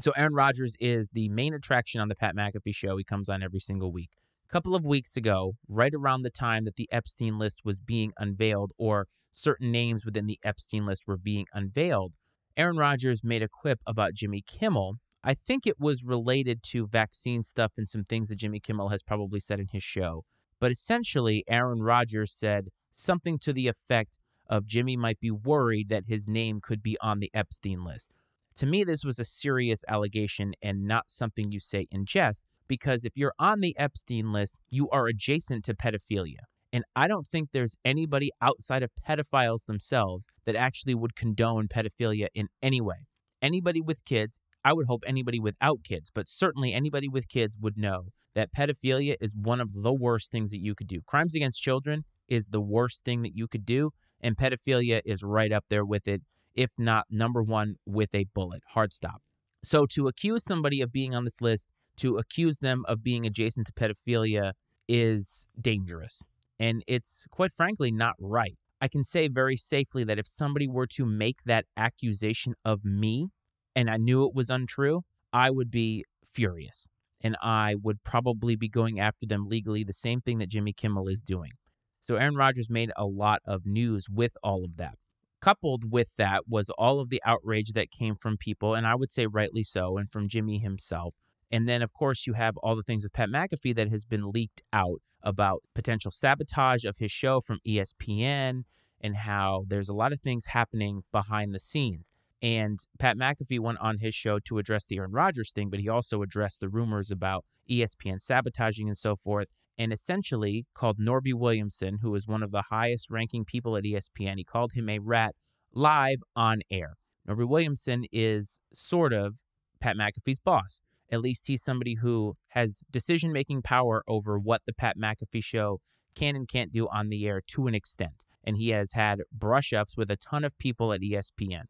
So 0.00 0.12
Aaron 0.16 0.32
Rodgers 0.32 0.76
is 0.80 1.10
the 1.10 1.28
main 1.28 1.52
attraction 1.52 2.00
on 2.00 2.08
the 2.08 2.14
Pat 2.14 2.34
McAfee 2.34 2.74
show. 2.74 2.96
He 2.96 3.04
comes 3.04 3.28
on 3.28 3.42
every 3.42 3.60
single 3.60 3.92
week 3.92 4.08
couple 4.50 4.74
of 4.74 4.84
weeks 4.84 5.16
ago, 5.16 5.54
right 5.68 5.94
around 5.94 6.22
the 6.22 6.30
time 6.30 6.64
that 6.64 6.76
the 6.76 6.88
Epstein 6.90 7.38
list 7.38 7.60
was 7.64 7.80
being 7.80 8.12
unveiled 8.18 8.72
or 8.78 9.06
certain 9.32 9.70
names 9.70 10.04
within 10.04 10.26
the 10.26 10.40
Epstein 10.42 10.84
list 10.84 11.04
were 11.06 11.16
being 11.16 11.46
unveiled, 11.54 12.14
Aaron 12.56 12.76
Rodgers 12.76 13.22
made 13.22 13.42
a 13.42 13.48
quip 13.48 13.78
about 13.86 14.14
Jimmy 14.14 14.42
Kimmel. 14.42 14.96
I 15.22 15.34
think 15.34 15.66
it 15.66 15.78
was 15.78 16.02
related 16.02 16.62
to 16.70 16.88
vaccine 16.88 17.42
stuff 17.42 17.72
and 17.76 17.88
some 17.88 18.04
things 18.04 18.28
that 18.28 18.38
Jimmy 18.38 18.58
Kimmel 18.58 18.88
has 18.88 19.02
probably 19.02 19.38
said 19.38 19.60
in 19.60 19.68
his 19.70 19.84
show. 19.84 20.24
But 20.58 20.72
essentially, 20.72 21.44
Aaron 21.48 21.82
Rodgers 21.82 22.32
said 22.32 22.68
something 22.92 23.38
to 23.40 23.52
the 23.52 23.68
effect 23.68 24.18
of 24.48 24.66
Jimmy 24.66 24.96
might 24.96 25.20
be 25.20 25.30
worried 25.30 25.88
that 25.88 26.06
his 26.08 26.26
name 26.26 26.60
could 26.60 26.82
be 26.82 26.96
on 27.00 27.20
the 27.20 27.30
Epstein 27.32 27.84
list. 27.84 28.10
To 28.56 28.66
me, 28.66 28.82
this 28.82 29.04
was 29.04 29.20
a 29.20 29.24
serious 29.24 29.84
allegation 29.86 30.54
and 30.60 30.84
not 30.84 31.08
something 31.08 31.52
you 31.52 31.60
say 31.60 31.86
in 31.90 32.04
jest 32.04 32.44
because 32.70 33.04
if 33.04 33.16
you're 33.16 33.34
on 33.36 33.58
the 33.58 33.76
Epstein 33.76 34.30
list, 34.30 34.54
you 34.70 34.88
are 34.90 35.08
adjacent 35.08 35.64
to 35.64 35.74
pedophilia. 35.74 36.44
And 36.72 36.84
I 36.94 37.08
don't 37.08 37.26
think 37.26 37.48
there's 37.50 37.74
anybody 37.84 38.30
outside 38.40 38.84
of 38.84 38.92
pedophiles 39.04 39.66
themselves 39.66 40.28
that 40.46 40.54
actually 40.54 40.94
would 40.94 41.16
condone 41.16 41.66
pedophilia 41.66 42.28
in 42.32 42.46
any 42.62 42.80
way. 42.80 43.08
Anybody 43.42 43.80
with 43.80 44.04
kids, 44.04 44.38
I 44.64 44.72
would 44.72 44.86
hope 44.86 45.02
anybody 45.04 45.40
without 45.40 45.82
kids, 45.82 46.12
but 46.14 46.28
certainly 46.28 46.72
anybody 46.72 47.08
with 47.08 47.28
kids 47.28 47.58
would 47.60 47.76
know 47.76 48.10
that 48.36 48.52
pedophilia 48.52 49.16
is 49.20 49.34
one 49.34 49.60
of 49.60 49.72
the 49.74 49.92
worst 49.92 50.30
things 50.30 50.52
that 50.52 50.62
you 50.62 50.76
could 50.76 50.86
do. 50.86 51.00
Crimes 51.04 51.34
against 51.34 51.60
children 51.60 52.04
is 52.28 52.50
the 52.50 52.60
worst 52.60 53.04
thing 53.04 53.22
that 53.22 53.34
you 53.34 53.48
could 53.48 53.66
do, 53.66 53.90
and 54.20 54.36
pedophilia 54.36 55.00
is 55.04 55.24
right 55.24 55.50
up 55.50 55.64
there 55.70 55.84
with 55.84 56.06
it, 56.06 56.22
if 56.54 56.70
not 56.78 57.06
number 57.10 57.42
one 57.42 57.74
with 57.84 58.14
a 58.14 58.26
bullet. 58.32 58.62
Hard 58.68 58.92
stop. 58.92 59.22
So 59.64 59.86
to 59.86 60.06
accuse 60.06 60.44
somebody 60.44 60.80
of 60.80 60.92
being 60.92 61.16
on 61.16 61.24
this 61.24 61.40
list 61.40 61.66
to 62.00 62.18
accuse 62.18 62.58
them 62.58 62.84
of 62.86 63.02
being 63.02 63.24
adjacent 63.26 63.66
to 63.66 63.72
pedophilia 63.72 64.52
is 64.88 65.46
dangerous. 65.60 66.22
And 66.58 66.82
it's 66.86 67.24
quite 67.30 67.52
frankly 67.52 67.90
not 67.90 68.14
right. 68.18 68.56
I 68.82 68.88
can 68.88 69.04
say 69.04 69.28
very 69.28 69.56
safely 69.56 70.04
that 70.04 70.18
if 70.18 70.26
somebody 70.26 70.66
were 70.66 70.86
to 70.98 71.04
make 71.04 71.38
that 71.44 71.64
accusation 71.76 72.54
of 72.64 72.84
me 72.84 73.28
and 73.76 73.88
I 73.88 73.96
knew 73.96 74.26
it 74.26 74.34
was 74.34 74.50
untrue, 74.50 75.02
I 75.32 75.50
would 75.50 75.70
be 75.70 76.04
furious. 76.34 76.88
And 77.20 77.36
I 77.42 77.74
would 77.84 78.02
probably 78.02 78.56
be 78.56 78.68
going 78.68 78.98
after 78.98 79.26
them 79.26 79.46
legally, 79.46 79.84
the 79.84 79.92
same 79.92 80.20
thing 80.22 80.38
that 80.38 80.48
Jimmy 80.48 80.72
Kimmel 80.72 81.08
is 81.08 81.20
doing. 81.20 81.52
So 82.00 82.16
Aaron 82.16 82.34
Rodgers 82.34 82.70
made 82.70 82.90
a 82.96 83.04
lot 83.04 83.40
of 83.44 83.66
news 83.66 84.06
with 84.08 84.32
all 84.42 84.64
of 84.64 84.78
that. 84.78 84.96
coupled 85.40 85.90
with 85.90 86.14
that 86.16 86.48
was 86.48 86.70
all 86.70 87.00
of 87.00 87.08
the 87.08 87.22
outrage 87.24 87.72
that 87.72 87.90
came 87.90 88.14
from 88.14 88.36
people, 88.36 88.74
and 88.74 88.86
I 88.86 88.94
would 88.94 89.10
say 89.10 89.26
rightly 89.26 89.62
so, 89.62 89.96
and 89.96 90.10
from 90.10 90.28
Jimmy 90.28 90.58
himself. 90.58 91.14
And 91.50 91.68
then, 91.68 91.82
of 91.82 91.92
course, 91.92 92.26
you 92.26 92.34
have 92.34 92.56
all 92.58 92.76
the 92.76 92.82
things 92.82 93.02
with 93.02 93.12
Pat 93.12 93.28
McAfee 93.28 93.74
that 93.74 93.90
has 93.90 94.04
been 94.04 94.30
leaked 94.30 94.62
out 94.72 95.00
about 95.22 95.62
potential 95.74 96.10
sabotage 96.10 96.84
of 96.84 96.98
his 96.98 97.10
show 97.10 97.40
from 97.40 97.58
ESPN 97.66 98.62
and 99.00 99.16
how 99.16 99.64
there's 99.66 99.88
a 99.88 99.94
lot 99.94 100.12
of 100.12 100.20
things 100.20 100.46
happening 100.46 101.02
behind 101.12 101.54
the 101.54 101.60
scenes. 101.60 102.10
And 102.42 102.78
Pat 102.98 103.18
McAfee 103.18 103.60
went 103.60 103.78
on 103.80 103.98
his 103.98 104.14
show 104.14 104.38
to 104.40 104.58
address 104.58 104.86
the 104.86 104.96
Aaron 104.96 105.12
Rodgers 105.12 105.52
thing, 105.52 105.68
but 105.68 105.80
he 105.80 105.88
also 105.88 106.22
addressed 106.22 106.60
the 106.60 106.68
rumors 106.68 107.10
about 107.10 107.44
ESPN 107.70 108.20
sabotaging 108.20 108.88
and 108.88 108.96
so 108.96 109.14
forth, 109.16 109.48
and 109.76 109.92
essentially 109.92 110.66
called 110.74 110.98
Norby 110.98 111.34
Williamson, 111.34 111.98
who 112.02 112.14
is 112.14 112.26
one 112.26 112.42
of 112.42 112.50
the 112.50 112.62
highest 112.62 113.10
ranking 113.10 113.44
people 113.44 113.76
at 113.76 113.84
ESPN, 113.84 114.36
he 114.36 114.44
called 114.44 114.72
him 114.72 114.88
a 114.88 114.98
rat 114.98 115.34
live 115.72 116.22
on 116.34 116.60
air. 116.70 116.96
Norby 117.28 117.46
Williamson 117.46 118.04
is 118.10 118.58
sort 118.72 119.12
of 119.12 119.36
Pat 119.80 119.96
McAfee's 119.96 120.40
boss. 120.40 120.82
At 121.10 121.20
least 121.20 121.46
he's 121.46 121.62
somebody 121.62 121.96
who 121.96 122.34
has 122.48 122.82
decision 122.90 123.32
making 123.32 123.62
power 123.62 124.02
over 124.06 124.38
what 124.38 124.62
the 124.66 124.72
Pat 124.72 124.96
McAfee 124.96 125.44
show 125.44 125.80
can 126.14 126.36
and 126.36 126.48
can't 126.48 126.72
do 126.72 126.88
on 126.88 127.08
the 127.08 127.26
air 127.26 127.40
to 127.48 127.66
an 127.66 127.74
extent. 127.74 128.24
And 128.44 128.56
he 128.56 128.70
has 128.70 128.92
had 128.92 129.20
brush 129.32 129.72
ups 129.72 129.96
with 129.96 130.10
a 130.10 130.16
ton 130.16 130.44
of 130.44 130.58
people 130.58 130.92
at 130.92 131.00
ESPN. 131.00 131.64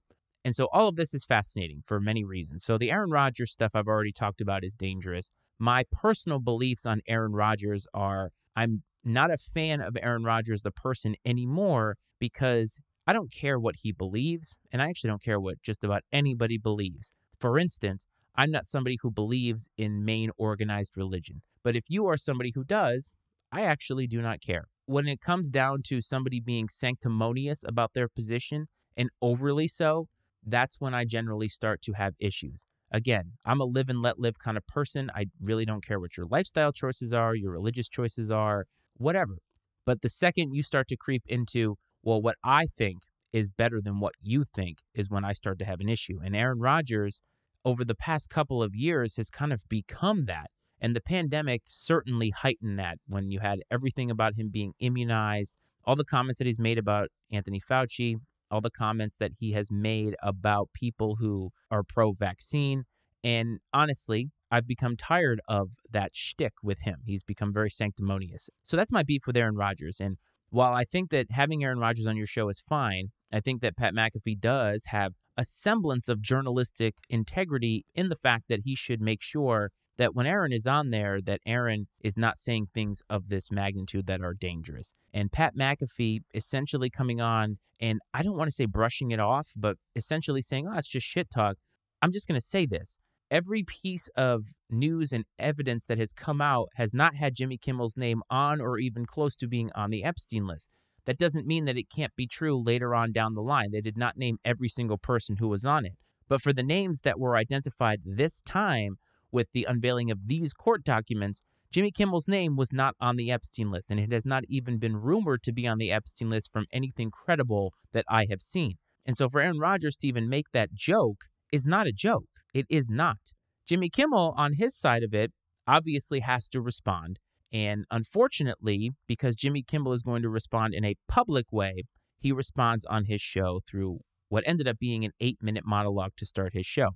And 0.44 0.54
so 0.54 0.68
all 0.72 0.88
of 0.88 0.96
this 0.96 1.14
is 1.14 1.24
fascinating 1.24 1.82
for 1.84 2.00
many 2.00 2.24
reasons. 2.24 2.64
So 2.64 2.78
the 2.78 2.90
Aaron 2.90 3.10
Rodgers 3.10 3.52
stuff 3.52 3.72
I've 3.74 3.88
already 3.88 4.12
talked 4.12 4.40
about 4.40 4.64
is 4.64 4.74
dangerous. 4.74 5.30
My 5.58 5.84
personal 5.92 6.38
beliefs 6.38 6.86
on 6.86 7.02
Aaron 7.06 7.32
Rodgers 7.32 7.86
are 7.92 8.30
I'm 8.56 8.82
not 9.04 9.30
a 9.30 9.36
fan 9.36 9.80
of 9.80 9.96
Aaron 10.00 10.24
Rodgers, 10.24 10.62
the 10.62 10.70
person, 10.70 11.14
anymore 11.24 11.96
because 12.18 12.78
I 13.06 13.12
don't 13.12 13.32
care 13.32 13.58
what 13.58 13.76
he 13.82 13.92
believes. 13.92 14.58
And 14.70 14.80
I 14.80 14.88
actually 14.88 15.08
don't 15.08 15.22
care 15.22 15.40
what 15.40 15.62
just 15.62 15.84
about 15.84 16.02
anybody 16.12 16.58
believes. 16.58 17.12
For 17.38 17.58
instance, 17.58 18.06
I'm 18.40 18.50
not 18.50 18.64
somebody 18.64 18.96
who 19.02 19.10
believes 19.10 19.68
in 19.76 20.02
main 20.02 20.30
organized 20.38 20.96
religion. 20.96 21.42
But 21.62 21.76
if 21.76 21.84
you 21.90 22.06
are 22.06 22.16
somebody 22.16 22.52
who 22.54 22.64
does, 22.64 23.12
I 23.52 23.64
actually 23.64 24.06
do 24.06 24.22
not 24.22 24.40
care. 24.40 24.64
When 24.86 25.06
it 25.06 25.20
comes 25.20 25.50
down 25.50 25.82
to 25.88 26.00
somebody 26.00 26.40
being 26.40 26.70
sanctimonious 26.70 27.62
about 27.68 27.92
their 27.92 28.08
position 28.08 28.68
and 28.96 29.10
overly 29.20 29.68
so, 29.68 30.08
that's 30.42 30.80
when 30.80 30.94
I 30.94 31.04
generally 31.04 31.50
start 31.50 31.82
to 31.82 31.92
have 31.92 32.14
issues. 32.18 32.64
Again, 32.90 33.32
I'm 33.44 33.60
a 33.60 33.64
live 33.64 33.90
and 33.90 34.00
let 34.00 34.18
live 34.18 34.38
kind 34.38 34.56
of 34.56 34.66
person. 34.66 35.10
I 35.14 35.26
really 35.38 35.66
don't 35.66 35.84
care 35.84 36.00
what 36.00 36.16
your 36.16 36.26
lifestyle 36.26 36.72
choices 36.72 37.12
are, 37.12 37.34
your 37.34 37.52
religious 37.52 37.90
choices 37.90 38.30
are, 38.30 38.64
whatever. 38.96 39.36
But 39.84 40.00
the 40.00 40.08
second 40.08 40.54
you 40.54 40.62
start 40.62 40.88
to 40.88 40.96
creep 40.96 41.24
into, 41.26 41.76
well, 42.02 42.22
what 42.22 42.36
I 42.42 42.68
think 42.74 43.02
is 43.34 43.50
better 43.50 43.82
than 43.82 44.00
what 44.00 44.14
you 44.18 44.44
think 44.44 44.78
is 44.94 45.10
when 45.10 45.26
I 45.26 45.34
start 45.34 45.58
to 45.58 45.66
have 45.66 45.80
an 45.80 45.90
issue. 45.90 46.20
And 46.24 46.34
Aaron 46.34 46.58
Rodgers 46.58 47.20
over 47.64 47.84
the 47.84 47.94
past 47.94 48.30
couple 48.30 48.62
of 48.62 48.74
years 48.74 49.16
has 49.16 49.30
kind 49.30 49.52
of 49.52 49.62
become 49.68 50.24
that. 50.26 50.50
And 50.80 50.96
the 50.96 51.00
pandemic 51.00 51.62
certainly 51.66 52.30
heightened 52.30 52.78
that 52.78 52.98
when 53.06 53.30
you 53.30 53.40
had 53.40 53.60
everything 53.70 54.10
about 54.10 54.34
him 54.34 54.48
being 54.50 54.72
immunized, 54.80 55.54
all 55.84 55.96
the 55.96 56.04
comments 56.04 56.38
that 56.38 56.46
he's 56.46 56.58
made 56.58 56.78
about 56.78 57.08
Anthony 57.30 57.60
Fauci, 57.60 58.16
all 58.50 58.60
the 58.60 58.70
comments 58.70 59.16
that 59.18 59.32
he 59.38 59.52
has 59.52 59.70
made 59.70 60.16
about 60.22 60.70
people 60.74 61.16
who 61.20 61.50
are 61.70 61.82
pro 61.82 62.12
vaccine. 62.12 62.84
And 63.22 63.60
honestly, 63.72 64.30
I've 64.50 64.66
become 64.66 64.96
tired 64.96 65.40
of 65.46 65.72
that 65.90 66.10
shtick 66.14 66.54
with 66.62 66.82
him. 66.82 67.00
He's 67.04 67.22
become 67.22 67.52
very 67.52 67.70
sanctimonious. 67.70 68.48
So 68.64 68.76
that's 68.76 68.92
my 68.92 69.02
beef 69.02 69.26
with 69.26 69.36
Aaron 69.36 69.56
Rodgers. 69.56 70.00
And 70.00 70.16
while 70.48 70.72
I 70.72 70.84
think 70.84 71.10
that 71.10 71.30
having 71.30 71.62
Aaron 71.62 71.78
Rodgers 71.78 72.06
on 72.06 72.16
your 72.16 72.26
show 72.26 72.48
is 72.48 72.60
fine, 72.60 73.10
I 73.32 73.40
think 73.40 73.60
that 73.62 73.76
Pat 73.76 73.94
McAfee 73.94 74.40
does 74.40 74.86
have 74.86 75.14
a 75.36 75.44
semblance 75.44 76.08
of 76.08 76.20
journalistic 76.20 76.96
integrity 77.08 77.84
in 77.94 78.08
the 78.08 78.16
fact 78.16 78.44
that 78.48 78.60
he 78.64 78.74
should 78.74 79.00
make 79.00 79.22
sure 79.22 79.70
that 79.96 80.14
when 80.14 80.26
Aaron 80.26 80.52
is 80.52 80.66
on 80.66 80.90
there, 80.90 81.20
that 81.20 81.40
Aaron 81.44 81.86
is 82.00 82.16
not 82.16 82.38
saying 82.38 82.68
things 82.72 83.02
of 83.10 83.28
this 83.28 83.50
magnitude 83.50 84.06
that 84.06 84.22
are 84.22 84.34
dangerous. 84.34 84.94
And 85.12 85.30
Pat 85.30 85.54
McAfee 85.54 86.20
essentially 86.34 86.88
coming 86.88 87.20
on, 87.20 87.58
and 87.78 88.00
I 88.14 88.22
don't 88.22 88.36
want 88.36 88.48
to 88.48 88.54
say 88.54 88.66
brushing 88.66 89.10
it 89.10 89.20
off, 89.20 89.48
but 89.54 89.76
essentially 89.94 90.42
saying, 90.42 90.66
oh, 90.66 90.78
it's 90.78 90.88
just 90.88 91.06
shit 91.06 91.28
talk. 91.30 91.56
I'm 92.00 92.12
just 92.12 92.26
going 92.26 92.40
to 92.40 92.46
say 92.46 92.66
this. 92.66 92.96
Every 93.30 93.62
piece 93.62 94.08
of 94.16 94.46
news 94.70 95.12
and 95.12 95.24
evidence 95.38 95.86
that 95.86 95.98
has 95.98 96.12
come 96.12 96.40
out 96.40 96.68
has 96.76 96.92
not 96.92 97.14
had 97.14 97.36
Jimmy 97.36 97.58
Kimmel's 97.58 97.96
name 97.96 98.22
on 98.28 98.60
or 98.60 98.78
even 98.78 99.06
close 99.06 99.36
to 99.36 99.46
being 99.46 99.70
on 99.74 99.90
the 99.90 100.02
Epstein 100.02 100.46
list. 100.46 100.68
That 101.06 101.18
doesn't 101.18 101.46
mean 101.46 101.64
that 101.64 101.78
it 101.78 101.90
can't 101.90 102.14
be 102.16 102.26
true 102.26 102.60
later 102.60 102.94
on 102.94 103.12
down 103.12 103.34
the 103.34 103.42
line. 103.42 103.70
They 103.72 103.80
did 103.80 103.96
not 103.96 104.16
name 104.16 104.38
every 104.44 104.68
single 104.68 104.98
person 104.98 105.36
who 105.38 105.48
was 105.48 105.64
on 105.64 105.84
it. 105.84 105.94
But 106.28 106.42
for 106.42 106.52
the 106.52 106.62
names 106.62 107.00
that 107.00 107.18
were 107.18 107.36
identified 107.36 108.00
this 108.04 108.40
time 108.42 108.96
with 109.32 109.48
the 109.52 109.66
unveiling 109.68 110.10
of 110.10 110.26
these 110.26 110.52
court 110.52 110.84
documents, 110.84 111.42
Jimmy 111.72 111.90
Kimmel's 111.92 112.28
name 112.28 112.56
was 112.56 112.72
not 112.72 112.94
on 113.00 113.16
the 113.16 113.30
Epstein 113.30 113.70
list, 113.70 113.90
and 113.90 114.00
it 114.00 114.12
has 114.12 114.26
not 114.26 114.44
even 114.48 114.78
been 114.78 114.96
rumored 114.96 115.42
to 115.44 115.52
be 115.52 115.68
on 115.68 115.78
the 115.78 115.92
Epstein 115.92 116.28
list 116.28 116.52
from 116.52 116.66
anything 116.72 117.10
credible 117.10 117.72
that 117.92 118.04
I 118.08 118.26
have 118.28 118.40
seen. 118.40 118.74
And 119.06 119.16
so 119.16 119.28
for 119.28 119.40
Aaron 119.40 119.58
Rodgers 119.58 119.96
to 119.98 120.08
even 120.08 120.28
make 120.28 120.50
that 120.52 120.74
joke 120.74 121.24
is 121.52 121.66
not 121.66 121.86
a 121.86 121.92
joke. 121.92 122.28
It 122.52 122.66
is 122.68 122.90
not. 122.90 123.18
Jimmy 123.66 123.88
Kimmel, 123.88 124.34
on 124.36 124.54
his 124.54 124.76
side 124.76 125.04
of 125.04 125.14
it, 125.14 125.32
obviously 125.66 126.20
has 126.20 126.48
to 126.48 126.60
respond. 126.60 127.18
And 127.52 127.84
unfortunately, 127.90 128.92
because 129.06 129.34
Jimmy 129.34 129.62
Kimmel 129.62 129.92
is 129.92 130.02
going 130.02 130.22
to 130.22 130.28
respond 130.28 130.74
in 130.74 130.84
a 130.84 130.96
public 131.08 131.52
way, 131.52 131.84
he 132.18 132.32
responds 132.32 132.84
on 132.84 133.06
his 133.06 133.20
show 133.20 133.60
through 133.68 134.00
what 134.28 134.44
ended 134.46 134.68
up 134.68 134.78
being 134.78 135.04
an 135.04 135.12
eight 135.20 135.38
minute 135.42 135.64
monologue 135.66 136.12
to 136.16 136.26
start 136.26 136.52
his 136.52 136.66
show. 136.66 136.90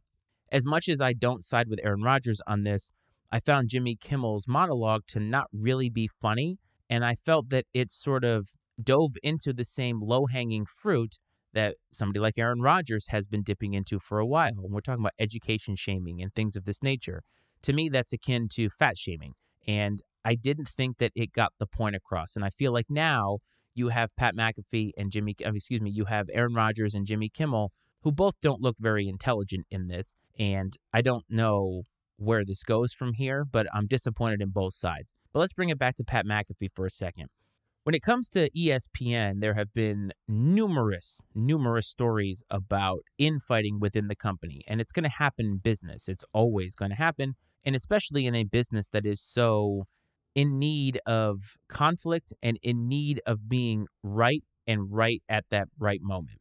As 0.53 0.65
much 0.65 0.89
as 0.89 1.01
I 1.01 1.13
don't 1.13 1.43
side 1.43 1.69
with 1.69 1.81
Aaron 1.83 2.03
Rodgers 2.03 2.41
on 2.47 2.63
this, 2.63 2.91
I 3.33 3.41
found 3.41 3.69
Jimmy 3.69 3.97
Kimmel's 3.97 4.47
monologue 4.47 5.03
to 5.09 5.19
not 5.19 5.49
really 5.53 5.91
be 5.91 6.07
funny. 6.07 6.59
And 6.89 7.05
I 7.05 7.17
felt 7.17 7.49
that 7.49 7.65
it 7.75 7.91
sort 7.91 8.23
of 8.23 8.51
dove 8.81 9.13
into 9.23 9.53
the 9.53 9.65
same 9.65 10.01
low 10.01 10.27
hanging 10.27 10.67
fruit 10.67 11.19
that 11.55 11.77
somebody 11.93 12.21
like 12.21 12.39
Aaron 12.39 12.61
Rodgers 12.61 13.09
has 13.09 13.27
been 13.27 13.43
dipping 13.43 13.75
into 13.75 13.99
for 13.99 14.19
a 14.19 14.27
while. 14.27 14.61
And 14.63 14.73
we're 14.73 14.81
talking 14.81 15.03
about 15.03 15.15
education 15.19 15.75
shaming 15.77 16.21
and 16.21 16.33
things 16.35 16.55
of 16.55 16.65
this 16.65 16.83
nature. 16.83 17.23
To 17.63 17.73
me, 17.73 17.89
that's 17.89 18.13
akin 18.13 18.49
to 18.53 18.69
fat 18.69 18.99
shaming. 18.99 19.35
And 19.67 20.03
I 20.25 20.35
didn't 20.35 20.69
think 20.69 20.99
that 20.99 21.13
it 21.15 21.33
got 21.33 21.53
the 21.59 21.67
point 21.67 21.97
across. 21.97 22.37
And 22.37 22.45
I 22.45 22.51
feel 22.51 22.73
like 22.73 22.87
now 22.89 23.39
you 23.75 23.89
have 23.89 24.17
Pat 24.17 24.35
McAfee 24.37 24.93
and 24.97 25.11
Jimmy, 25.11 25.35
excuse 25.39 25.81
me, 25.81 25.91
you 25.91 26.07
have 26.07 26.29
Aaron 26.33 26.55
Rodgers 26.55 26.95
and 26.95 27.07
Jimmy 27.07 27.29
Kimmel, 27.29 27.73
who 28.03 28.13
both 28.13 28.35
don't 28.41 28.61
look 28.61 28.77
very 28.79 29.09
intelligent 29.09 29.67
in 29.71 29.89
this. 29.89 30.15
And 30.39 30.77
I 30.93 31.03
don't 31.03 31.25
know 31.29 31.83
where 32.17 32.45
this 32.45 32.63
goes 32.63 32.93
from 32.93 33.15
here, 33.15 33.45
but 33.45 33.67
I'm 33.75 33.87
disappointed 33.87 34.41
in 34.41 34.51
both 34.51 34.75
sides. 34.75 35.13
But 35.33 35.41
let's 35.41 35.53
bring 35.53 35.69
it 35.69 35.79
back 35.79 35.97
to 35.97 36.05
Pat 36.05 36.25
McAfee 36.25 36.71
for 36.75 36.87
a 36.87 36.91
second. 36.91 37.29
When 37.83 37.95
it 37.95 38.03
comes 38.03 38.31
to 38.31 38.49
ESPN, 38.51 39.41
there 39.41 39.55
have 39.55 39.75
been 39.75 40.13
numerous, 40.27 41.21
numerous 41.35 41.87
stories 41.87 42.43
about 42.49 43.01
infighting 43.19 43.79
within 43.79 44.09
the 44.09 44.17
company, 44.17 44.63
and 44.67 44.81
it's 44.81 44.93
going 44.93 45.03
to 45.03 45.11
happen 45.11 45.45
in 45.45 45.57
business. 45.59 46.09
It's 46.09 46.25
always 46.33 46.75
going 46.75 46.93
to 46.93 46.97
happen, 46.97 47.35
and 47.65 47.75
especially 47.75 48.27
in 48.27 48.35
a 48.35 48.45
business 48.45 48.89
that 48.91 49.07
is 49.07 49.21
so 49.21 49.87
in 50.35 50.59
need 50.59 51.01
of 51.07 51.57
conflict 51.69 52.33
and 52.43 52.59
in 52.63 52.89
need 52.89 53.21
of 53.27 53.49
being 53.49 53.87
right 54.03 54.43
and 54.67 54.93
right 54.93 55.23
at 55.29 55.45
that 55.51 55.69
right 55.79 56.01
moment. 56.03 56.41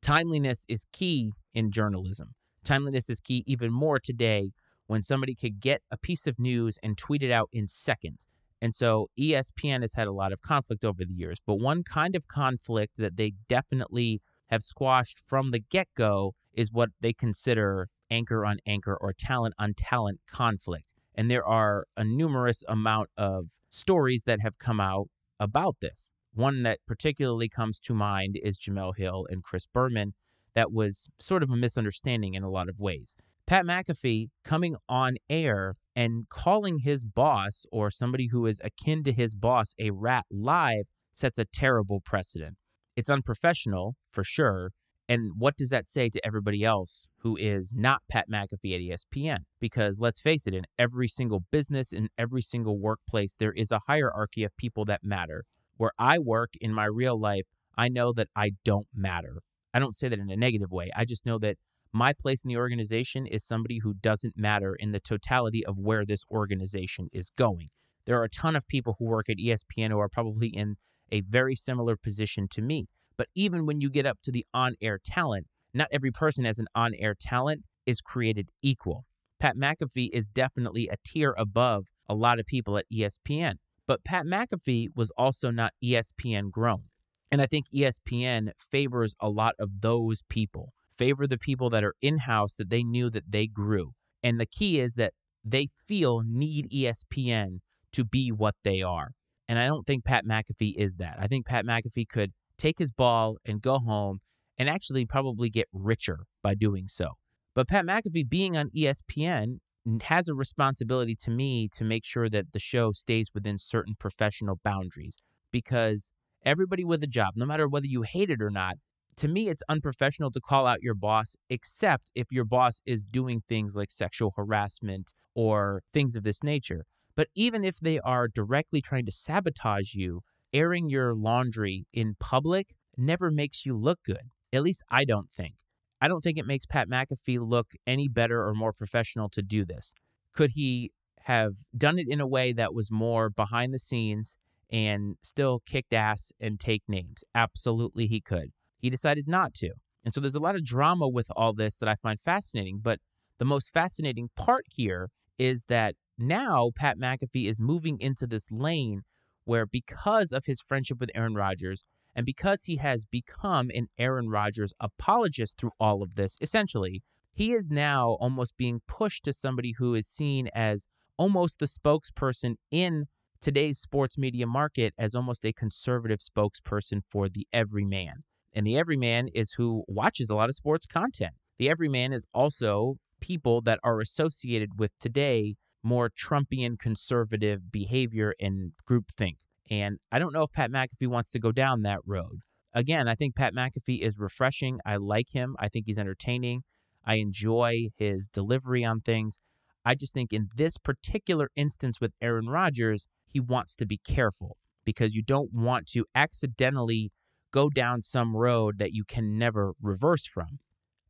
Timeliness 0.00 0.64
is 0.68 0.86
key 0.92 1.32
in 1.52 1.70
journalism. 1.70 2.34
Timeliness 2.64 3.10
is 3.10 3.20
key 3.20 3.42
even 3.46 3.72
more 3.72 3.98
today 3.98 4.52
when 4.86 5.02
somebody 5.02 5.34
could 5.34 5.60
get 5.60 5.82
a 5.90 5.96
piece 5.96 6.26
of 6.26 6.38
news 6.38 6.78
and 6.82 6.96
tweet 6.96 7.22
it 7.22 7.30
out 7.30 7.48
in 7.52 7.66
seconds. 7.68 8.26
And 8.60 8.74
so 8.74 9.08
ESPN 9.18 9.82
has 9.82 9.94
had 9.94 10.06
a 10.06 10.12
lot 10.12 10.32
of 10.32 10.40
conflict 10.40 10.84
over 10.84 11.04
the 11.04 11.12
years, 11.12 11.38
but 11.46 11.56
one 11.56 11.82
kind 11.82 12.16
of 12.16 12.28
conflict 12.28 12.96
that 12.96 13.16
they 13.16 13.34
definitely 13.48 14.22
have 14.48 14.62
squashed 14.62 15.18
from 15.26 15.50
the 15.50 15.58
get 15.58 15.88
go 15.94 16.34
is 16.52 16.72
what 16.72 16.90
they 17.00 17.12
consider 17.12 17.88
anchor 18.14 18.44
on 18.46 18.58
anchor 18.66 18.96
or 19.00 19.12
talent 19.12 19.54
on 19.58 19.74
talent 19.74 20.20
conflict. 20.30 20.94
And 21.14 21.30
there 21.30 21.44
are 21.44 21.86
a 21.96 22.04
numerous 22.04 22.62
amount 22.68 23.08
of 23.16 23.46
stories 23.68 24.24
that 24.24 24.40
have 24.40 24.58
come 24.58 24.80
out 24.80 25.08
about 25.38 25.76
this. 25.80 26.10
One 26.32 26.62
that 26.62 26.78
particularly 26.86 27.48
comes 27.48 27.78
to 27.80 27.94
mind 27.94 28.38
is 28.42 28.58
Jemele 28.58 28.96
Hill 28.96 29.26
and 29.30 29.42
Chris 29.42 29.66
Berman. 29.66 30.14
That 30.54 30.72
was 30.72 31.08
sort 31.18 31.42
of 31.42 31.50
a 31.50 31.56
misunderstanding 31.56 32.34
in 32.34 32.42
a 32.42 32.50
lot 32.50 32.68
of 32.68 32.80
ways. 32.80 33.16
Pat 33.46 33.64
McAfee 33.64 34.28
coming 34.44 34.76
on 34.88 35.16
air 35.28 35.74
and 35.94 36.28
calling 36.28 36.78
his 36.78 37.04
boss 37.04 37.66
or 37.70 37.90
somebody 37.90 38.28
who 38.28 38.46
is 38.46 38.60
akin 38.64 39.04
to 39.04 39.12
his 39.12 39.34
boss 39.34 39.74
a 39.78 39.90
rat 39.90 40.24
live 40.30 40.86
sets 41.12 41.38
a 41.38 41.44
terrible 41.44 42.00
precedent. 42.00 42.56
It's 42.96 43.10
unprofessional, 43.10 43.96
for 44.12 44.24
sure, 44.24 44.70
and 45.08 45.32
what 45.36 45.56
does 45.56 45.68
that 45.68 45.86
say 45.86 46.08
to 46.08 46.26
everybody 46.26 46.64
else 46.64 47.06
who 47.18 47.36
is 47.36 47.72
not 47.74 48.02
Pat 48.10 48.30
McAfee 48.30 48.74
at 48.74 48.98
ESPN? 49.00 49.40
Because 49.60 50.00
let's 50.00 50.20
face 50.20 50.46
it, 50.46 50.54
in 50.54 50.64
every 50.78 51.08
single 51.08 51.44
business, 51.50 51.92
in 51.92 52.08
every 52.16 52.42
single 52.42 52.78
workplace, 52.78 53.36
there 53.36 53.52
is 53.52 53.70
a 53.70 53.80
hierarchy 53.86 54.44
of 54.44 54.56
people 54.56 54.84
that 54.86 55.04
matter. 55.04 55.44
Where 55.76 55.92
I 55.98 56.18
work 56.18 56.50
in 56.60 56.72
my 56.72 56.84
real 56.84 57.20
life, 57.20 57.46
I 57.76 57.88
know 57.88 58.12
that 58.12 58.28
I 58.34 58.52
don't 58.64 58.86
matter. 58.94 59.42
I 59.74 59.78
don't 59.78 59.94
say 59.94 60.08
that 60.08 60.18
in 60.18 60.30
a 60.30 60.36
negative 60.36 60.70
way. 60.70 60.90
I 60.96 61.04
just 61.04 61.26
know 61.26 61.38
that 61.40 61.56
my 61.92 62.12
place 62.12 62.44
in 62.44 62.48
the 62.48 62.56
organization 62.56 63.26
is 63.26 63.44
somebody 63.44 63.80
who 63.82 63.94
doesn't 63.94 64.38
matter 64.38 64.74
in 64.74 64.92
the 64.92 65.00
totality 65.00 65.64
of 65.66 65.78
where 65.78 66.04
this 66.04 66.24
organization 66.30 67.08
is 67.12 67.30
going. 67.36 67.68
There 68.06 68.18
are 68.20 68.24
a 68.24 68.28
ton 68.28 68.56
of 68.56 68.68
people 68.68 68.96
who 68.98 69.06
work 69.06 69.28
at 69.28 69.38
ESPN 69.38 69.90
who 69.90 69.98
are 69.98 70.08
probably 70.08 70.48
in 70.48 70.76
a 71.10 71.20
very 71.22 71.54
similar 71.54 71.96
position 71.96 72.48
to 72.50 72.62
me. 72.62 72.86
But 73.16 73.28
even 73.34 73.66
when 73.66 73.80
you 73.80 73.90
get 73.90 74.06
up 74.06 74.18
to 74.24 74.32
the 74.32 74.46
on 74.52 74.74
air 74.80 74.98
talent, 75.02 75.46
not 75.72 75.88
every 75.92 76.10
person 76.10 76.46
as 76.46 76.58
an 76.58 76.66
on 76.74 76.94
air 76.94 77.14
talent 77.18 77.62
is 77.86 78.00
created 78.00 78.48
equal. 78.62 79.04
Pat 79.40 79.56
McAfee 79.56 80.10
is 80.12 80.28
definitely 80.28 80.88
a 80.88 80.96
tier 81.04 81.34
above 81.36 81.88
a 82.08 82.14
lot 82.14 82.38
of 82.38 82.46
people 82.46 82.78
at 82.78 82.86
ESPN. 82.92 83.54
But 83.86 84.04
Pat 84.04 84.24
McAfee 84.24 84.88
was 84.94 85.10
also 85.18 85.50
not 85.50 85.72
ESPN 85.82 86.50
grown. 86.50 86.84
And 87.30 87.42
I 87.42 87.46
think 87.46 87.66
ESPN 87.74 88.50
favors 88.58 89.14
a 89.20 89.28
lot 89.28 89.54
of 89.58 89.80
those 89.80 90.22
people, 90.28 90.72
favor 90.96 91.26
the 91.26 91.38
people 91.38 91.68
that 91.70 91.84
are 91.84 91.94
in 92.00 92.18
house 92.18 92.54
that 92.54 92.70
they 92.70 92.82
knew 92.82 93.10
that 93.10 93.30
they 93.30 93.46
grew. 93.46 93.92
And 94.22 94.40
the 94.40 94.46
key 94.46 94.80
is 94.80 94.94
that 94.94 95.12
they 95.44 95.68
feel 95.86 96.22
need 96.24 96.70
ESPN 96.70 97.58
to 97.92 98.04
be 98.04 98.30
what 98.30 98.54
they 98.64 98.82
are. 98.82 99.10
And 99.48 99.58
I 99.58 99.66
don't 99.66 99.86
think 99.86 100.04
Pat 100.04 100.24
McAfee 100.24 100.74
is 100.76 100.96
that. 100.96 101.16
I 101.20 101.26
think 101.26 101.44
Pat 101.44 101.66
McAfee 101.66 102.08
could 102.08 102.32
take 102.58 102.78
his 102.78 102.92
ball 102.92 103.36
and 103.44 103.60
go 103.60 103.78
home 103.78 104.20
and 104.58 104.68
actually 104.68 105.04
probably 105.04 105.50
get 105.50 105.68
richer 105.72 106.26
by 106.42 106.54
doing 106.54 106.88
so. 106.88 107.12
But 107.54 107.68
Pat 107.68 107.84
McAfee 107.84 108.28
being 108.28 108.56
on 108.56 108.70
ESPN 108.70 109.58
has 110.04 110.28
a 110.28 110.34
responsibility 110.34 111.14
to 111.14 111.30
me 111.30 111.68
to 111.76 111.84
make 111.84 112.04
sure 112.04 112.28
that 112.28 112.52
the 112.52 112.58
show 112.58 112.92
stays 112.92 113.30
within 113.34 113.58
certain 113.58 113.94
professional 113.98 114.58
boundaries 114.64 115.16
because 115.52 116.10
everybody 116.44 116.84
with 116.84 117.02
a 117.02 117.06
job, 117.06 117.34
no 117.36 117.46
matter 117.46 117.68
whether 117.68 117.86
you 117.86 118.02
hate 118.02 118.30
it 118.30 118.40
or 118.40 118.50
not, 118.50 118.76
to 119.16 119.28
me, 119.28 119.48
it's 119.48 119.62
unprofessional 119.68 120.30
to 120.32 120.40
call 120.40 120.66
out 120.66 120.82
your 120.82 120.94
boss, 120.94 121.36
except 121.48 122.10
if 122.14 122.32
your 122.32 122.44
boss 122.44 122.80
is 122.84 123.04
doing 123.04 123.42
things 123.48 123.76
like 123.76 123.90
sexual 123.90 124.32
harassment 124.36 125.12
or 125.34 125.82
things 125.92 126.16
of 126.16 126.24
this 126.24 126.42
nature. 126.42 126.84
But 127.14 127.28
even 127.36 127.64
if 127.64 127.78
they 127.78 128.00
are 128.00 128.26
directly 128.26 128.80
trying 128.80 129.06
to 129.06 129.12
sabotage 129.12 129.94
you, 129.94 130.22
airing 130.54 130.88
your 130.88 131.14
laundry 131.14 131.84
in 131.92 132.14
public 132.18 132.74
never 132.96 133.30
makes 133.30 133.66
you 133.66 133.76
look 133.76 133.98
good. 134.04 134.30
At 134.52 134.62
least 134.62 134.84
I 134.88 135.04
don't 135.04 135.30
think. 135.30 135.56
I 136.00 136.08
don't 136.08 136.22
think 136.22 136.38
it 136.38 136.46
makes 136.46 136.64
Pat 136.64 136.88
McAfee 136.88 137.40
look 137.40 137.72
any 137.86 138.08
better 138.08 138.46
or 138.46 138.54
more 138.54 138.72
professional 138.72 139.28
to 139.30 139.42
do 139.42 139.64
this. 139.64 139.92
Could 140.32 140.50
he 140.50 140.92
have 141.22 141.54
done 141.76 141.98
it 141.98 142.06
in 142.08 142.20
a 142.20 142.26
way 142.26 142.52
that 142.52 142.74
was 142.74 142.90
more 142.90 143.30
behind 143.30 143.74
the 143.74 143.78
scenes 143.78 144.36
and 144.70 145.16
still 145.22 145.60
kicked 145.66 145.92
ass 145.92 146.32
and 146.38 146.60
take 146.60 146.82
names? 146.88 147.24
Absolutely, 147.34 148.06
he 148.06 148.20
could. 148.20 148.52
He 148.78 148.90
decided 148.90 149.26
not 149.26 149.54
to. 149.54 149.70
And 150.04 150.12
so 150.12 150.20
there's 150.20 150.34
a 150.34 150.40
lot 150.40 150.56
of 150.56 150.64
drama 150.64 151.08
with 151.08 151.28
all 151.34 151.54
this 151.54 151.78
that 151.78 151.88
I 151.88 151.94
find 151.94 152.20
fascinating. 152.20 152.80
But 152.82 153.00
the 153.38 153.44
most 153.44 153.72
fascinating 153.72 154.28
part 154.36 154.66
here 154.68 155.08
is 155.38 155.64
that 155.66 155.94
now 156.18 156.70
Pat 156.76 156.98
McAfee 156.98 157.48
is 157.48 157.60
moving 157.60 157.98
into 157.98 158.26
this 158.26 158.50
lane 158.50 159.02
where, 159.44 159.66
because 159.66 160.32
of 160.32 160.46
his 160.46 160.60
friendship 160.60 161.00
with 161.00 161.10
Aaron 161.14 161.34
Rodgers, 161.34 161.84
and 162.14 162.24
because 162.24 162.64
he 162.64 162.76
has 162.76 163.06
become 163.06 163.70
an 163.74 163.88
Aaron 163.98 164.28
Rodgers 164.28 164.72
apologist 164.80 165.58
through 165.58 165.72
all 165.80 166.02
of 166.02 166.14
this, 166.14 166.36
essentially, 166.40 167.02
he 167.32 167.52
is 167.52 167.68
now 167.68 168.16
almost 168.20 168.56
being 168.56 168.80
pushed 168.86 169.24
to 169.24 169.32
somebody 169.32 169.74
who 169.78 169.94
is 169.94 170.06
seen 170.06 170.48
as 170.54 170.86
almost 171.16 171.58
the 171.58 171.66
spokesperson 171.66 172.54
in 172.70 173.06
today's 173.40 173.78
sports 173.78 174.16
media 174.16 174.46
market 174.46 174.94
as 174.96 175.14
almost 175.14 175.44
a 175.44 175.52
conservative 175.52 176.20
spokesperson 176.20 177.00
for 177.10 177.28
the 177.28 177.46
everyman. 177.52 178.22
And 178.52 178.66
the 178.66 178.78
everyman 178.78 179.28
is 179.34 179.54
who 179.56 179.84
watches 179.88 180.30
a 180.30 180.34
lot 180.34 180.48
of 180.48 180.54
sports 180.54 180.86
content. 180.86 181.32
The 181.58 181.68
everyman 181.68 182.12
is 182.12 182.26
also 182.32 182.96
people 183.20 183.60
that 183.62 183.80
are 183.82 184.00
associated 184.00 184.78
with 184.78 184.92
today 185.00 185.56
more 185.84 186.10
Trumpian 186.10 186.78
conservative 186.78 187.70
behavior 187.70 188.34
and 188.40 188.72
groupthink. 188.88 189.36
And 189.70 189.98
I 190.10 190.18
don't 190.18 190.32
know 190.32 190.42
if 190.42 190.52
Pat 190.52 190.70
McAfee 190.70 191.08
wants 191.08 191.30
to 191.32 191.38
go 191.38 191.52
down 191.52 191.82
that 191.82 192.00
road. 192.06 192.40
Again, 192.72 193.06
I 193.08 193.14
think 193.14 193.36
Pat 193.36 193.54
McAfee 193.54 194.00
is 194.00 194.18
refreshing. 194.18 194.80
I 194.84 194.96
like 194.96 195.30
him. 195.32 195.56
I 195.58 195.68
think 195.68 195.86
he's 195.86 195.98
entertaining. 195.98 196.62
I 197.04 197.16
enjoy 197.16 197.88
his 197.96 198.26
delivery 198.26 198.84
on 198.84 199.00
things. 199.00 199.38
I 199.84 199.94
just 199.94 200.14
think 200.14 200.32
in 200.32 200.48
this 200.56 200.78
particular 200.78 201.50
instance 201.54 202.00
with 202.00 202.12
Aaron 202.20 202.46
Rodgers, 202.48 203.06
he 203.26 203.38
wants 203.38 203.74
to 203.76 203.86
be 203.86 203.98
careful 203.98 204.56
because 204.84 205.14
you 205.14 205.22
don't 205.22 205.52
want 205.52 205.86
to 205.88 206.04
accidentally 206.14 207.12
go 207.52 207.68
down 207.68 208.02
some 208.02 208.34
road 208.34 208.78
that 208.78 208.92
you 208.92 209.04
can 209.04 209.38
never 209.38 209.74
reverse 209.80 210.26
from. 210.26 210.58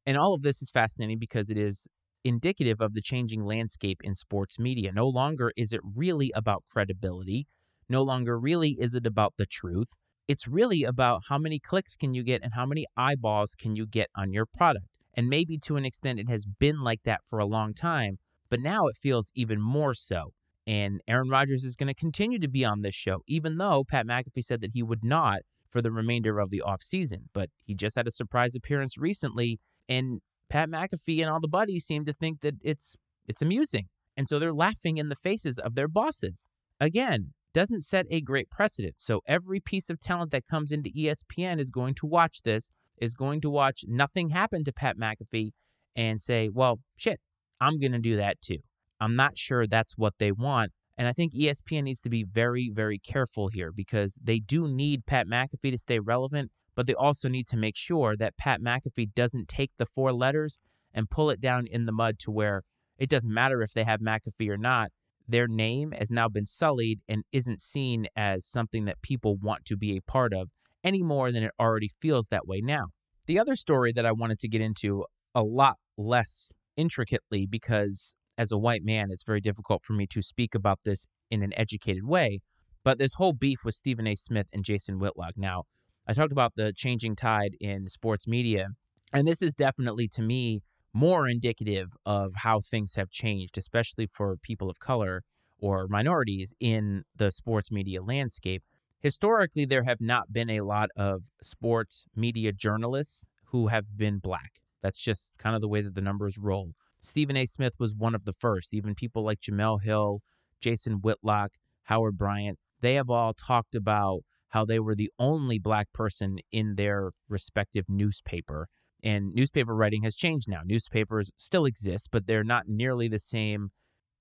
And 0.06 0.16
all 0.16 0.34
of 0.34 0.42
this 0.42 0.60
is 0.60 0.70
fascinating 0.70 1.18
because 1.18 1.48
it 1.48 1.56
is 1.56 1.86
indicative 2.24 2.80
of 2.80 2.94
the 2.94 3.02
changing 3.02 3.44
landscape 3.44 4.00
in 4.02 4.14
sports 4.14 4.58
media. 4.58 4.90
No 4.92 5.06
longer 5.06 5.52
is 5.56 5.72
it 5.72 5.80
really 5.84 6.32
about 6.34 6.64
credibility. 6.70 7.46
No 7.88 8.02
longer 8.02 8.38
really 8.38 8.76
is 8.80 8.94
it 8.94 9.06
about 9.06 9.34
the 9.36 9.46
truth. 9.46 9.88
It's 10.26 10.48
really 10.48 10.84
about 10.84 11.24
how 11.28 11.36
many 11.36 11.58
clicks 11.58 11.96
can 11.96 12.14
you 12.14 12.22
get 12.22 12.42
and 12.42 12.54
how 12.54 12.64
many 12.64 12.86
eyeballs 12.96 13.54
can 13.54 13.76
you 13.76 13.86
get 13.86 14.08
on 14.16 14.32
your 14.32 14.46
product. 14.46 14.98
And 15.12 15.28
maybe 15.28 15.58
to 15.58 15.76
an 15.76 15.84
extent 15.84 16.18
it 16.18 16.30
has 16.30 16.46
been 16.46 16.80
like 16.80 17.02
that 17.04 17.20
for 17.26 17.38
a 17.38 17.46
long 17.46 17.74
time, 17.74 18.18
but 18.48 18.60
now 18.60 18.86
it 18.86 18.96
feels 18.96 19.30
even 19.34 19.60
more 19.60 19.94
so. 19.94 20.32
And 20.66 21.02
Aaron 21.06 21.28
Rodgers 21.28 21.62
is 21.62 21.76
going 21.76 21.88
to 21.88 21.94
continue 21.94 22.38
to 22.38 22.48
be 22.48 22.64
on 22.64 22.80
this 22.80 22.94
show, 22.94 23.20
even 23.26 23.58
though 23.58 23.84
Pat 23.84 24.06
McAfee 24.06 24.44
said 24.44 24.62
that 24.62 24.70
he 24.72 24.82
would 24.82 25.04
not 25.04 25.40
for 25.68 25.82
the 25.82 25.92
remainder 25.92 26.38
of 26.38 26.50
the 26.50 26.62
offseason. 26.64 27.24
But 27.34 27.50
he 27.64 27.74
just 27.74 27.96
had 27.96 28.06
a 28.06 28.10
surprise 28.10 28.54
appearance 28.54 28.96
recently, 28.96 29.60
and 29.88 30.20
Pat 30.48 30.68
McAfee 30.68 31.20
and 31.20 31.30
all 31.30 31.40
the 31.40 31.48
buddies 31.48 31.84
seem 31.84 32.04
to 32.04 32.12
think 32.12 32.40
that 32.40 32.54
it's 32.62 32.96
it's 33.26 33.42
amusing. 33.42 33.88
And 34.16 34.28
so 34.28 34.38
they're 34.38 34.52
laughing 34.52 34.98
in 34.98 35.08
the 35.08 35.16
faces 35.16 35.58
of 35.58 35.74
their 35.74 35.88
bosses. 35.88 36.46
Again, 36.78 37.32
doesn't 37.52 37.82
set 37.82 38.06
a 38.10 38.20
great 38.20 38.50
precedent. 38.50 38.96
So 38.98 39.22
every 39.26 39.60
piece 39.60 39.88
of 39.88 40.00
talent 40.00 40.32
that 40.32 40.46
comes 40.46 40.72
into 40.72 40.90
ESPN 40.90 41.58
is 41.58 41.70
going 41.70 41.94
to 41.94 42.06
watch 42.06 42.42
this, 42.42 42.70
is 43.00 43.14
going 43.14 43.40
to 43.42 43.50
watch 43.50 43.84
nothing 43.86 44.30
happen 44.30 44.64
to 44.64 44.72
Pat 44.72 44.98
McAfee 44.98 45.52
and 45.96 46.20
say, 46.20 46.50
well, 46.52 46.80
shit, 46.96 47.20
I'm 47.60 47.78
going 47.78 47.92
to 47.92 47.98
do 47.98 48.16
that 48.16 48.40
too. 48.40 48.58
I'm 49.00 49.16
not 49.16 49.38
sure 49.38 49.66
that's 49.66 49.96
what 49.96 50.14
they 50.18 50.32
want. 50.32 50.72
And 50.96 51.08
I 51.08 51.12
think 51.12 51.32
ESPN 51.34 51.84
needs 51.84 52.00
to 52.02 52.10
be 52.10 52.24
very, 52.24 52.70
very 52.72 52.98
careful 52.98 53.48
here 53.48 53.72
because 53.72 54.18
they 54.22 54.38
do 54.38 54.68
need 54.68 55.06
Pat 55.06 55.26
McAfee 55.26 55.72
to 55.72 55.78
stay 55.78 55.98
relevant, 55.98 56.50
but 56.74 56.86
they 56.86 56.94
also 56.94 57.28
need 57.28 57.46
to 57.48 57.56
make 57.56 57.76
sure 57.76 58.16
that 58.16 58.36
Pat 58.36 58.60
McAfee 58.60 59.14
doesn't 59.14 59.48
take 59.48 59.72
the 59.78 59.86
four 59.86 60.12
letters 60.12 60.58
and 60.92 61.10
pull 61.10 61.30
it 61.30 61.40
down 61.40 61.66
in 61.66 61.86
the 61.86 61.92
mud 61.92 62.18
to 62.20 62.30
where 62.30 62.62
it 62.98 63.08
doesn't 63.08 63.32
matter 63.32 63.62
if 63.62 63.72
they 63.72 63.84
have 63.84 64.00
McAfee 64.00 64.48
or 64.48 64.56
not 64.56 64.90
their 65.26 65.48
name 65.48 65.92
has 65.92 66.10
now 66.10 66.28
been 66.28 66.46
sullied 66.46 67.00
and 67.08 67.24
isn't 67.32 67.60
seen 67.60 68.06
as 68.14 68.46
something 68.46 68.84
that 68.84 69.02
people 69.02 69.36
want 69.36 69.64
to 69.66 69.76
be 69.76 69.96
a 69.96 70.02
part 70.02 70.34
of 70.34 70.50
any 70.82 71.02
more 71.02 71.32
than 71.32 71.42
it 71.42 71.52
already 71.58 71.88
feels 72.00 72.28
that 72.28 72.46
way 72.46 72.60
now. 72.60 72.88
The 73.26 73.38
other 73.38 73.56
story 73.56 73.92
that 73.92 74.04
I 74.04 74.12
wanted 74.12 74.38
to 74.40 74.48
get 74.48 74.60
into 74.60 75.06
a 75.34 75.42
lot 75.42 75.78
less 75.96 76.52
intricately 76.76 77.46
because 77.46 78.14
as 78.36 78.52
a 78.52 78.58
white 78.58 78.84
man, 78.84 79.08
it's 79.10 79.24
very 79.24 79.40
difficult 79.40 79.82
for 79.82 79.94
me 79.94 80.06
to 80.08 80.20
speak 80.20 80.54
about 80.54 80.80
this 80.84 81.06
in 81.30 81.42
an 81.42 81.52
educated 81.56 82.04
way. 82.04 82.40
But 82.82 82.98
this 82.98 83.14
whole 83.14 83.32
beef 83.32 83.64
with 83.64 83.74
Stephen 83.74 84.06
A. 84.06 84.14
Smith 84.14 84.48
and 84.52 84.62
Jason 84.62 84.98
Whitlock. 84.98 85.38
Now, 85.38 85.64
I 86.06 86.12
talked 86.12 86.32
about 86.32 86.52
the 86.54 86.72
changing 86.72 87.16
tide 87.16 87.56
in 87.60 87.88
sports 87.88 88.26
media, 88.26 88.68
and 89.12 89.26
this 89.26 89.40
is 89.40 89.54
definitely 89.54 90.06
to 90.08 90.22
me 90.22 90.60
more 90.92 91.26
indicative 91.26 91.96
of 92.04 92.32
how 92.36 92.60
things 92.60 92.96
have 92.96 93.10
changed, 93.10 93.56
especially 93.56 94.06
for 94.06 94.36
people 94.36 94.68
of 94.68 94.78
color 94.78 95.22
or 95.58 95.88
minorities 95.88 96.54
in 96.60 97.04
the 97.16 97.30
sports 97.30 97.70
media 97.72 98.02
landscape. 98.02 98.62
Historically, 99.00 99.64
there 99.64 99.84
have 99.84 100.00
not 100.00 100.32
been 100.32 100.50
a 100.50 100.60
lot 100.60 100.90
of 100.94 101.24
sports 101.42 102.04
media 102.14 102.52
journalists 102.52 103.22
who 103.46 103.68
have 103.68 103.96
been 103.96 104.18
black. 104.18 104.60
That's 104.82 105.00
just 105.00 105.32
kind 105.38 105.54
of 105.54 105.62
the 105.62 105.68
way 105.68 105.80
that 105.80 105.94
the 105.94 106.02
numbers 106.02 106.36
roll. 106.36 106.72
Stephen 107.00 107.36
A. 107.36 107.46
Smith 107.46 107.74
was 107.78 107.94
one 107.94 108.14
of 108.14 108.26
the 108.26 108.32
first. 108.32 108.74
Even 108.74 108.94
people 108.94 109.24
like 109.24 109.40
Jemele 109.40 109.82
Hill, 109.82 110.20
Jason 110.60 111.00
Whitlock, 111.00 111.52
Howard 111.84 112.18
Bryant, 112.18 112.58
they 112.80 112.94
have 112.94 113.08
all 113.08 113.32
talked 113.32 113.74
about 113.74 114.20
how 114.54 114.64
they 114.64 114.78
were 114.78 114.94
the 114.94 115.10
only 115.18 115.58
black 115.58 115.92
person 115.92 116.38
in 116.52 116.76
their 116.76 117.10
respective 117.28 117.84
newspaper 117.88 118.68
and 119.02 119.34
newspaper 119.34 119.74
writing 119.74 120.04
has 120.04 120.14
changed 120.16 120.48
now. 120.48 120.60
Newspapers 120.64 121.30
still 121.36 121.66
exist, 121.66 122.08
but 122.10 122.26
they're 122.26 122.44
not 122.44 122.68
nearly 122.68 123.08
the 123.08 123.18
same 123.18 123.70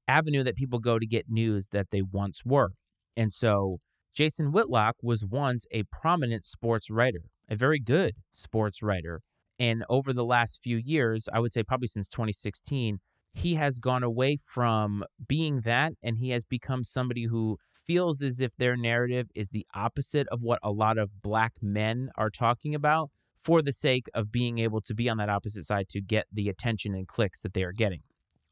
avenue 0.08 0.44
that 0.44 0.56
people 0.56 0.80
go 0.80 0.98
to 1.00 1.06
get 1.06 1.30
news 1.30 1.70
that 1.70 1.92
they 1.92 2.02
once 2.02 2.42
were. 2.44 2.72
And 3.16 3.32
so 3.32 3.78
Jason 4.14 4.52
Whitlock 4.52 4.96
was 5.04 5.24
once 5.24 5.66
a 5.72 5.84
prominent 5.84 6.46
sports 6.46 6.90
writer, 6.90 7.22
a 7.48 7.56
very 7.56 7.80
good 7.80 8.16
sports 8.34 8.82
writer. 8.82 9.22
And 9.60 9.86
over 9.88 10.12
the 10.12 10.26
last 10.26 10.62
few 10.64 10.78
years, 10.78 11.30
I 11.32 11.40
would 11.40 11.54
say 11.54 11.64
probably 11.64 11.88
since 11.88 12.08
2016, 12.08 13.00
he 13.34 13.56
has 13.56 13.80
gone 13.80 14.04
away 14.04 14.38
from 14.46 15.04
being 15.28 15.62
that 15.62 15.94
and 16.04 16.18
he 16.18 16.32
has 16.32 16.44
become 16.44 16.84
somebody 16.84 17.26
who 17.26 17.58
feels 17.86 18.22
as 18.22 18.40
if 18.40 18.56
their 18.58 18.76
narrative 18.76 19.30
is 19.36 19.52
the 19.52 19.66
opposite 19.74 20.28
of 20.28 20.44
what 20.44 20.60
a 20.64 20.72
lot 20.72 20.98
of 20.98 21.22
black 21.22 21.54
men 21.62 22.10
are 22.16 22.30
talking 22.30 22.74
about 22.74 23.10
for 23.44 23.62
the 23.62 23.74
sake 23.74 24.08
of 24.14 24.32
being 24.32 24.58
able 24.58 24.82
to 24.82 24.94
be 24.94 25.10
on 25.10 25.18
that 25.18 25.30
opposite 25.30 25.66
side 25.66 25.90
to 25.90 26.02
get 26.02 26.28
the 26.32 26.50
attention 26.50 26.96
and 26.96 27.08
clicks 27.08 27.42
that 27.42 27.54
they 27.54 27.64
are 27.64 27.74
getting. 27.74 28.02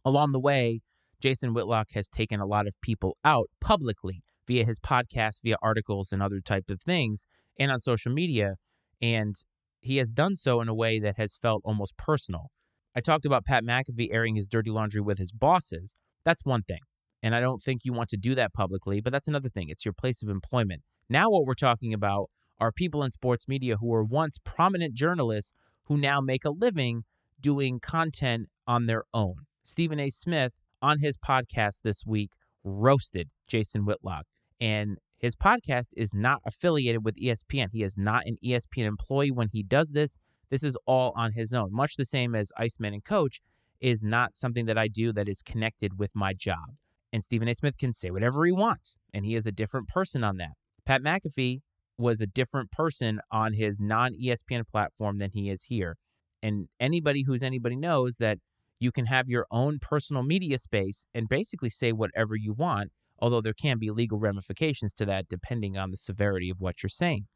Along 0.03 0.31
the 0.31 0.39
way, 0.39 0.81
Jason 1.21 1.53
Whitlock 1.53 1.91
has 1.93 2.09
taken 2.09 2.39
a 2.39 2.45
lot 2.45 2.67
of 2.67 2.79
people 2.81 3.17
out 3.23 3.49
publicly 3.61 4.23
via 4.47 4.65
his 4.65 4.79
podcast, 4.79 5.41
via 5.43 5.55
articles 5.61 6.11
and 6.11 6.21
other 6.21 6.41
type 6.41 6.69
of 6.69 6.81
things, 6.81 7.25
and 7.57 7.71
on 7.71 7.79
social 7.79 8.11
media. 8.11 8.55
And 9.01 9.35
he 9.79 9.97
has 9.97 10.11
done 10.11 10.35
so 10.35 10.61
in 10.61 10.67
a 10.67 10.73
way 10.73 10.99
that 10.99 11.17
has 11.17 11.37
felt 11.37 11.61
almost 11.63 11.95
personal. 11.97 12.51
I 12.95 12.99
talked 12.99 13.25
about 13.25 13.45
Pat 13.45 13.63
McAfee 13.63 14.09
airing 14.11 14.35
his 14.35 14.49
dirty 14.49 14.69
laundry 14.69 15.01
with 15.01 15.19
his 15.19 15.31
bosses. 15.31 15.95
That's 16.25 16.45
one 16.45 16.63
thing. 16.63 16.79
And 17.23 17.35
I 17.35 17.39
don't 17.39 17.61
think 17.61 17.81
you 17.83 17.93
want 17.93 18.09
to 18.09 18.17
do 18.17 18.35
that 18.35 18.53
publicly, 18.53 19.01
but 19.01 19.11
that's 19.11 19.27
another 19.27 19.49
thing. 19.49 19.69
It's 19.69 19.85
your 19.85 19.93
place 19.93 20.23
of 20.23 20.29
employment. 20.29 20.81
Now, 21.09 21.29
what 21.29 21.45
we're 21.45 21.53
talking 21.53 21.93
about 21.93 22.29
are 22.59 22.71
people 22.71 23.03
in 23.03 23.11
sports 23.11 23.47
media 23.47 23.77
who 23.77 23.87
were 23.87 24.03
once 24.03 24.37
prominent 24.43 24.93
journalists 24.93 25.51
who 25.85 25.97
now 25.97 26.21
make 26.21 26.45
a 26.45 26.51
living 26.51 27.03
doing 27.39 27.79
content 27.79 28.49
on 28.67 28.85
their 28.85 29.03
own. 29.13 29.35
Stephen 29.63 29.99
A. 29.99 30.09
Smith, 30.09 30.53
on 30.81 30.99
his 30.99 31.17
podcast 31.17 31.81
this 31.83 32.05
week, 32.05 32.31
roasted 32.63 33.29
Jason 33.47 33.85
Whitlock. 33.85 34.25
And 34.59 34.97
his 35.17 35.35
podcast 35.35 35.89
is 35.95 36.13
not 36.13 36.41
affiliated 36.45 37.05
with 37.05 37.15
ESPN. 37.15 37.67
He 37.71 37.83
is 37.83 37.97
not 37.97 38.25
an 38.25 38.37
ESPN 38.43 38.85
employee 38.85 39.31
when 39.31 39.49
he 39.51 39.63
does 39.63 39.91
this. 39.91 40.17
This 40.49 40.63
is 40.63 40.75
all 40.85 41.13
on 41.15 41.33
his 41.33 41.53
own, 41.53 41.69
much 41.71 41.95
the 41.95 42.05
same 42.05 42.35
as 42.35 42.51
Iceman 42.57 42.93
and 42.93 43.03
Coach 43.03 43.39
is 43.79 44.03
not 44.03 44.35
something 44.35 44.65
that 44.65 44.77
I 44.77 44.87
do 44.87 45.11
that 45.13 45.29
is 45.29 45.41
connected 45.41 45.97
with 45.97 46.11
my 46.15 46.33
job. 46.33 46.75
And 47.13 47.23
Stephen 47.23 47.47
A. 47.47 47.53
Smith 47.53 47.77
can 47.77 47.93
say 47.93 48.09
whatever 48.09 48.45
he 48.45 48.51
wants, 48.51 48.95
and 49.13 49.25
he 49.25 49.35
is 49.35 49.45
a 49.45 49.51
different 49.51 49.87
person 49.87 50.23
on 50.23 50.37
that. 50.37 50.51
Pat 50.85 51.01
McAfee 51.01 51.59
was 51.97 52.21
a 52.21 52.27
different 52.27 52.71
person 52.71 53.19
on 53.31 53.53
his 53.53 53.79
non 53.79 54.13
ESPN 54.13 54.67
platform 54.67 55.17
than 55.17 55.31
he 55.33 55.49
is 55.49 55.63
here. 55.63 55.97
And 56.41 56.67
anybody 56.79 57.23
who's 57.23 57.43
anybody 57.43 57.75
knows 57.75 58.17
that 58.17 58.39
you 58.79 58.91
can 58.91 59.05
have 59.05 59.29
your 59.29 59.45
own 59.51 59.77
personal 59.79 60.23
media 60.23 60.57
space 60.57 61.05
and 61.13 61.29
basically 61.29 61.69
say 61.69 61.91
whatever 61.91 62.35
you 62.35 62.53
want, 62.53 62.91
although 63.19 63.41
there 63.41 63.53
can 63.53 63.77
be 63.77 63.91
legal 63.91 64.19
ramifications 64.19 64.93
to 64.93 65.05
that 65.05 65.27
depending 65.29 65.77
on 65.77 65.91
the 65.91 65.97
severity 65.97 66.49
of 66.49 66.59
what 66.59 66.81
you're 66.81 66.89
saying. 66.89 67.27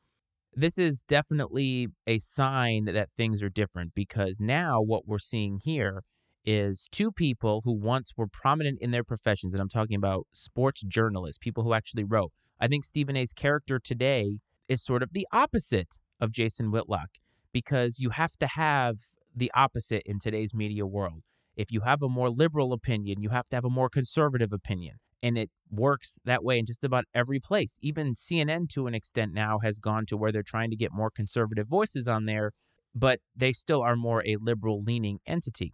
This 0.54 0.78
is 0.78 1.04
definitely 1.08 1.90
a 2.08 2.18
sign 2.18 2.86
that 2.86 3.12
things 3.12 3.44
are 3.44 3.50
different 3.50 3.94
because 3.94 4.40
now 4.40 4.82
what 4.82 5.06
we're 5.06 5.20
seeing 5.20 5.60
here 5.64 6.02
is 6.46 6.88
two 6.92 7.12
people 7.12 7.62
who 7.66 7.74
once 7.74 8.14
were 8.16 8.28
prominent 8.28 8.80
in 8.82 8.92
their 8.92 9.04
professions, 9.04 9.54
and 9.54 9.62
I'm 9.62 9.70
talking 9.70 9.96
about 9.96 10.28
sports 10.32 10.84
journalists, 10.84 11.38
people 11.38 11.64
who 11.64 11.74
actually 11.74 12.04
wrote. 12.04 12.32
I 12.60 12.68
think 12.68 12.86
Stephen 12.86 13.16
A's 13.16 13.34
character 13.34 13.80
today 13.80 14.40
is 14.68 14.84
sort 14.84 15.04
of 15.04 15.14
the 15.14 15.28
opposite 15.32 16.00
of 16.20 16.32
Jason 16.32 16.72
Whitlock 16.72 17.10
because 17.52 18.00
you 18.00 18.12
have 18.12 18.38
to 18.38 18.48
have 18.48 18.98
the 19.36 19.52
opposite 19.54 20.04
in 20.06 20.20
today's 20.20 20.54
media 20.54 20.86
world. 20.86 21.24
If 21.56 21.72
you 21.72 21.82
have 21.82 22.04
a 22.04 22.10
more 22.10 22.30
liberal 22.30 22.74
opinion, 22.74 23.22
you 23.22 23.30
have 23.30 23.48
to 23.48 23.56
have 23.56 23.66
a 23.66 23.70
more 23.70 23.90
conservative 23.90 24.54
opinion. 24.54 24.96
And 25.24 25.38
it 25.38 25.50
works 25.72 26.20
that 26.26 26.44
way 26.44 26.60
in 26.60 26.66
just 26.66 26.84
about 26.84 27.06
every 27.14 27.40
place. 27.40 27.80
Even 27.82 28.14
CNN, 28.14 28.70
to 28.70 28.88
an 28.88 28.94
extent, 28.94 29.34
now 29.34 29.60
has 29.60 29.80
gone 29.80 30.06
to 30.08 30.18
where 30.18 30.32
they're 30.32 30.44
trying 30.44 30.70
to 30.70 30.76
get 30.76 30.92
more 30.92 31.10
conservative 31.10 31.68
voices 31.68 32.08
on 32.08 32.26
there, 32.26 32.52
but 32.94 33.20
they 33.36 33.52
still 33.52 33.82
are 33.82 33.96
more 33.96 34.22
a 34.26 34.36
liberal 34.36 34.84
leaning 34.84 35.20
entity. 35.26 35.74